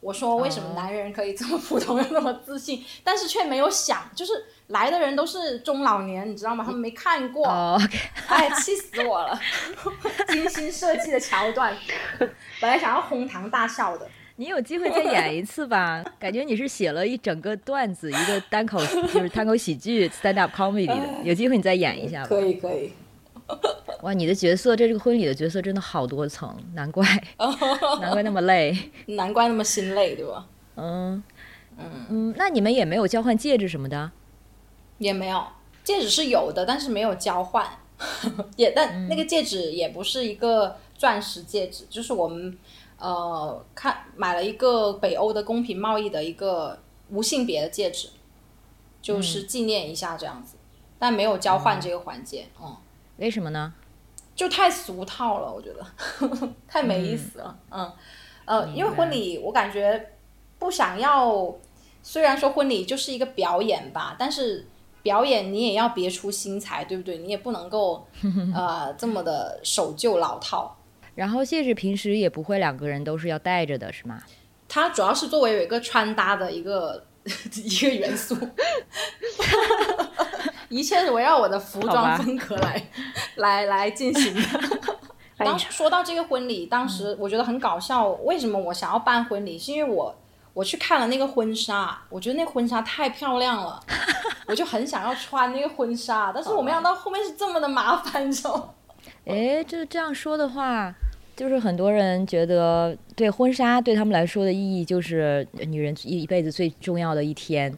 [0.00, 4.32] 我说为什么男人可以这么普通又那么自信，但是却没有想，就是
[4.68, 6.64] 来的人都是中老年，你知道吗？
[6.64, 7.46] 他们没看过，
[8.26, 9.38] 哎，气死我了！
[10.28, 11.76] 精心设计的桥段，
[12.18, 14.08] 本来想要哄堂大笑的。
[14.40, 16.04] 你有机会再演一次吧？
[16.18, 18.78] 感觉你是写了一整个段子，一个单口
[19.12, 22.28] 就是单口喜剧 stand up comedy 的，有机会你再演一下吧。
[22.28, 22.92] 可以可以。
[24.02, 27.04] 哇，你的角色，这这个婚礼的角色真的好多层，难怪，
[28.00, 30.46] 难怪那么累，难怪那么心累，对吧？
[30.76, 31.20] 嗯
[31.76, 34.12] 嗯嗯，那你们也没有交换戒指什么的？
[34.98, 35.44] 也没有，
[35.82, 37.66] 戒指是有的，但是没有交换，
[38.54, 42.56] 也但那个戒指也不是一个钻石戒指，就是我们
[42.98, 46.78] 呃看买了一个北欧的公平贸易的一个
[47.10, 48.08] 无性别的戒指，
[49.00, 50.56] 就是纪念一下这样子，
[50.98, 52.76] 但没有交换这个环节，嗯。
[53.16, 53.72] 为什么呢？
[54.36, 55.84] 就太俗套了，我觉得
[56.68, 57.58] 太没意思了。
[57.70, 57.92] 嗯，
[58.44, 60.12] 呃，因为婚礼我感觉
[60.60, 61.52] 不想要，
[62.04, 64.68] 虽然说婚礼就是一个表演吧，但是
[65.02, 67.18] 表演你也要别出心裁，对不对？
[67.18, 68.06] 你也不能够
[68.54, 70.76] 呃这么的守旧老套。
[71.18, 74.22] 然后戒指平时也不会两个人都是要戴着的，是吗？
[74.68, 77.04] 它主要是作为有一个穿搭的一个
[77.56, 78.36] 一个元素。
[80.68, 82.88] 一切是围绕我的服装风格来
[83.34, 84.42] 来来进行的。
[85.44, 88.10] 当说到这个婚礼，当时我觉得很搞笑。
[88.22, 89.58] 为什么我想要办婚礼？
[89.58, 90.14] 是因为我
[90.54, 93.80] 我去看了那个婚纱，我觉得那婚纱太漂亮了，
[94.46, 96.30] 我就很想要穿那个婚纱。
[96.32, 98.70] 但是我没想到后面是这么的麻烦，你知道吗？
[99.24, 100.94] 哎，就这样说的话，
[101.38, 107.72] 就是很多人觉得，对婚纱对他们来说的意义就是女人一一辈子最重要的一天。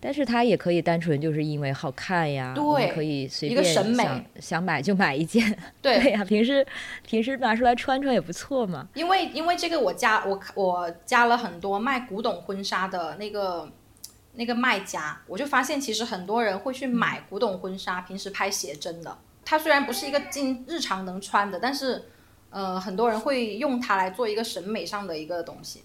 [0.00, 5.44] 但是它也可以单纯就是因为好看呀，对可以随一个便审美想想买就买一件。
[5.82, 6.64] 对 对呀、平时
[7.04, 8.88] 平时拿出来穿穿也不错嘛。
[8.94, 13.68] 因为因为这个我加我我加了很多卖古董婚纱的那个
[14.34, 19.18] 那个卖家，我就发现其实很多人会去买古董婚纱，平时拍写真的。
[19.44, 22.04] 它虽然不是一个进日常能穿的，但是
[22.56, 25.82] 呃很多人会用它来做一个审美上的一个东西。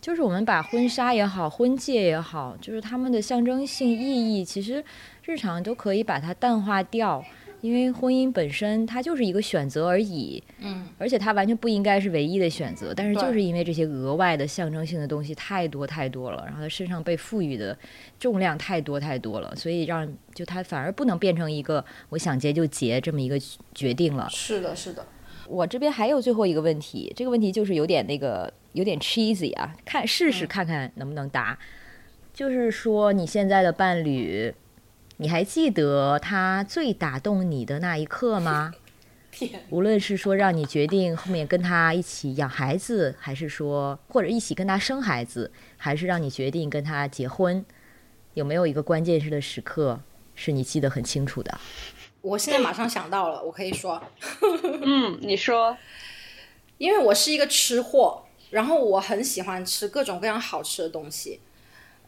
[0.00, 4.82] 就是我们把婚纱也好，婚戒也好，就是他们的象征性意义，其实
[5.24, 7.22] 日常都可以把它淡化掉。
[7.60, 12.92] 因为婚姻本身它就是一个选择而已，嗯，而且它完全不应该是唯一的选择。
[12.94, 17.74] 但是就是因为这些额外的象征性的东西太多太多了，然后它身上被赋予的
[18.20, 23.40] 重量太多太多了，所以让就它反而不能变成一个我想结就结这么一个
[23.74, 24.28] 决定了。
[24.30, 25.06] 是的，是的，
[25.48, 31.58] 我这边还有最后一个问题，这个问题就是有点那个有点 cheesy 啊，看试试看看能不能答。
[32.32, 34.52] 就是说你现在的伴侣，
[35.18, 38.72] 你还记得他最打动你的那一刻吗？
[39.30, 47.64] 天， 无论是说让你决定后面跟他一起养孩子，还是说或者一起跟他生孩子，还是让你决定跟他结婚，
[48.34, 50.00] 有没有一个关键式的时刻
[50.34, 51.58] 是你记得很清楚的？
[52.24, 54.02] 我现在马上想到了，我可以说，
[54.82, 55.76] 嗯，你说，
[56.78, 61.40] 因为我是一个吃货，然后我很喜欢吃各种各样好吃的东西。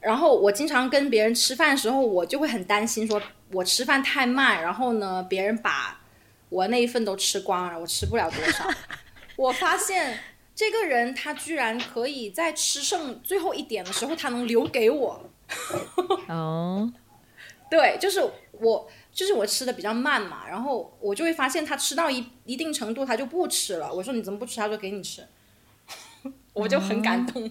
[0.00, 3.20] 然后我经常跟别人吃饭的时候，我就会很担心，说
[3.52, 6.00] 我吃饭太慢，然后呢，别人把
[6.48, 8.66] 我那一份都吃光了，我吃不了多少。
[9.36, 10.18] 我发现
[10.54, 15.28] 这个人他居然可以在吃剩最后一点的时候，他能留给我。
[16.28, 16.90] 哦，
[17.70, 18.22] 对，就是
[18.52, 23.90] 我，就是我吃的比较慢嘛，然后我就会发现他吃到一一定程度，他就不吃了。
[23.90, 24.60] 我说你怎么不吃？
[24.60, 25.26] 他说给你吃，
[26.52, 27.50] 我就很感动。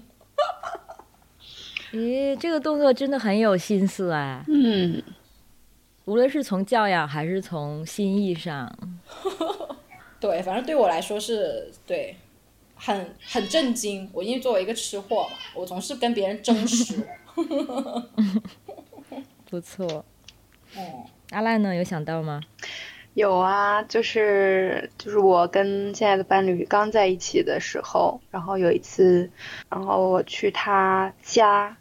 [1.91, 5.01] 咦，这个动作真的很有心思哎，嗯，
[6.05, 8.71] 无论是从教养还是从心意上，
[10.21, 12.15] 对，反正对我来说是对，
[12.75, 14.07] 很很震惊。
[14.13, 17.07] 我因为作为一个吃货嘛，我总是跟别人争食。
[19.49, 20.05] 不错。
[20.75, 21.75] 哦，阿赖呢？
[21.75, 22.41] 有想到吗？
[23.13, 29.31] 有啊，就是就是我跟现在的伴侣刚在一起的时候，然后有一次，
[29.69, 31.77] 然后我去他家，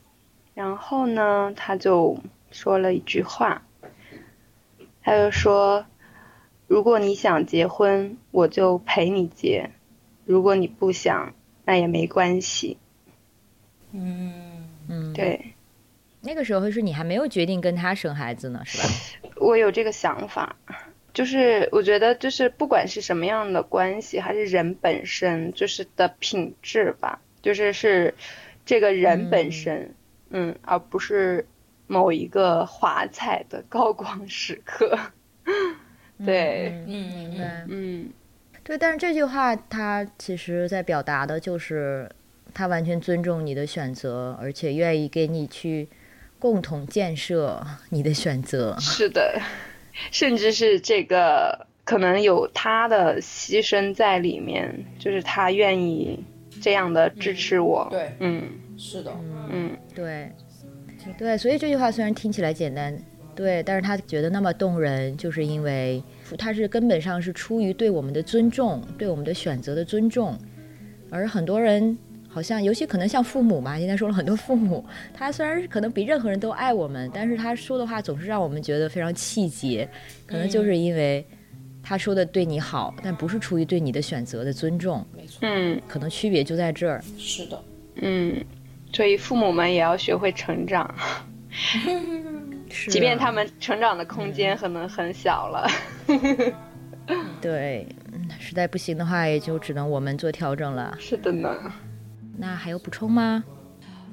[0.55, 2.17] 然后呢，他就
[2.53, 3.63] 说了一句话，
[5.03, 5.85] 他就说，
[6.69, 9.71] 如果你想结婚，我就陪你结；
[10.25, 11.35] 如果你不想，
[11.65, 12.79] 那也没关系。
[13.91, 15.55] 嗯，嗯，，对，
[16.21, 18.89] 那个时候是你还没有决定跟他生孩子呢，是吧？
[19.37, 20.57] 我有这个想法，
[21.13, 28.15] 就是我觉得就是不管是什么样的关系，还是人本身就是的品质吧，就是是
[28.65, 29.95] 这个人本身，
[30.31, 31.47] 嗯而不是
[31.87, 34.99] 某一个华彩的高光时刻。
[36.25, 37.65] 对，嗯嗯明白。
[37.69, 38.11] 嗯
[38.63, 42.11] 对，但是这句话他其实在表达的就是
[42.55, 45.87] 他完全尊重你的选择，而且愿意给你去
[46.45, 47.59] 共同建设
[47.89, 48.77] 你的选择。
[48.79, 49.41] 是的，
[50.11, 56.23] 甚至是这个可能有他的牺牲在里面，就是他愿意
[56.61, 57.89] 这样的支持我。
[57.91, 58.43] 对，嗯
[58.77, 59.11] 是的，
[59.51, 60.31] 嗯对，
[61.17, 62.95] 对，所以这句话虽然听起来简单，
[63.35, 66.05] 对，但是他觉得那么动人，就是因为
[66.37, 70.37] 他是根本上是出于对我们的尊重，对我们的选择的尊重，
[71.11, 71.97] 而很多人。
[72.35, 74.85] 好像，尤其可能像父母嘛，今天说了很多父母，
[75.15, 79.89] 他虽然可能比任何人都爱我们，但是他说的话总是让我们觉得非常气结，
[80.27, 81.25] 可能就是因为
[81.81, 87.01] 他说的对你好，但不是出于对你的选择的尊重，没错，嗯可能区别就在这儿。
[87.17, 87.63] 是的，
[88.03, 88.45] 嗯，
[88.93, 90.93] 所以父母们也要学会成长，
[91.51, 91.79] 是
[92.91, 95.71] 即便啊他们成长的空间可能很小了。
[97.41, 100.97] 对，嗯实在不行的话，也就只能我们做调整了。
[100.99, 101.55] 是的呢。
[102.37, 103.45] 那还有补充吗？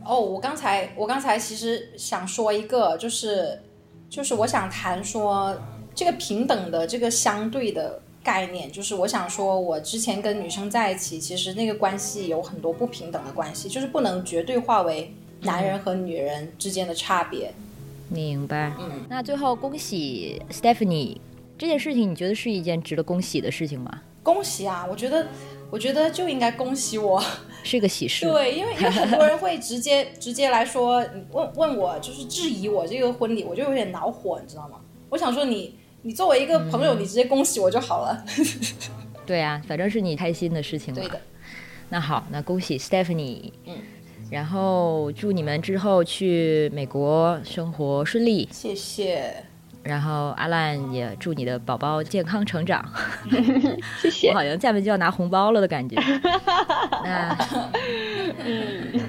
[0.03, 3.61] 哦，我刚才我刚才其实想说一个，就是
[4.09, 5.55] 就是我想谈说
[5.93, 17.53] 这个平等的这个相对的概念，就是我想说，我之前跟女生在一起，其实那个关系有很多不平等的关系，就是不能绝对化为男人和女人之间的差别。
[18.09, 18.73] 明白。
[18.79, 21.17] 嗯，那最后恭喜 Stephanie
[21.57, 24.01] 这件事情，你觉得是一件值得恭喜的事情吗？
[24.23, 24.85] 恭喜啊！
[24.89, 25.27] 我觉得
[25.69, 27.23] 我觉得就应该恭喜我。
[27.63, 28.25] 是一个喜事。
[28.25, 34.77] 对，因为因为 很多人会直接直接来说，你问问我就是质疑我这个婚礼，我就有点恼火，你知道吗？
[35.09, 38.25] 我想说你你作为一个朋友，你直接恭喜我就好了。
[39.25, 40.99] 对啊，反正是你开心的事情嘛。
[41.01, 41.21] 对的，
[41.89, 43.51] 那好，那恭喜 Stephanie。
[43.65, 43.75] 嗯。
[44.29, 48.47] 然后祝你们之后去美国生活顺利。
[48.49, 49.43] 谢谢。
[49.83, 52.83] 然后阿烂也祝你的宝宝健康成长。
[54.01, 54.29] 谢谢。
[54.29, 55.95] 我好像下面就要拿红包了的感觉。
[57.03, 57.37] 那，
[58.45, 59.01] 嗯，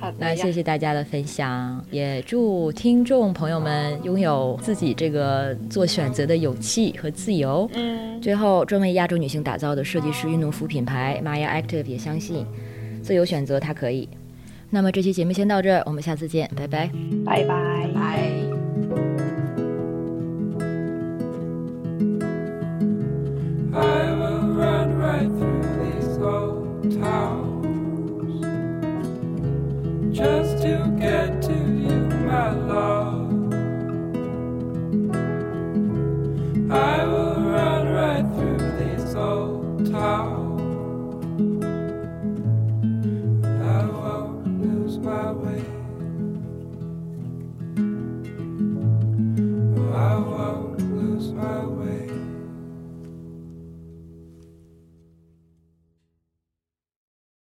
[0.00, 0.16] 好的。
[0.18, 7.68] 那谢谢大家的分享，也祝听众朋友们拥有自己这个做选择的勇气和自由。
[7.74, 8.20] 嗯。
[8.20, 12.44] 最后，专为亚洲女性打造的设计师运动服品牌 Maya Active 也相信，
[13.02, 14.08] 自由选择它可以。
[14.70, 16.90] 那么这期节目先到这儿，我们下次见，拜拜，
[17.24, 18.47] 拜拜，拜。
[23.80, 27.64] I will run right through these old towers
[30.16, 33.30] just to get to you, my love.
[36.70, 40.37] I will run right through these old towers.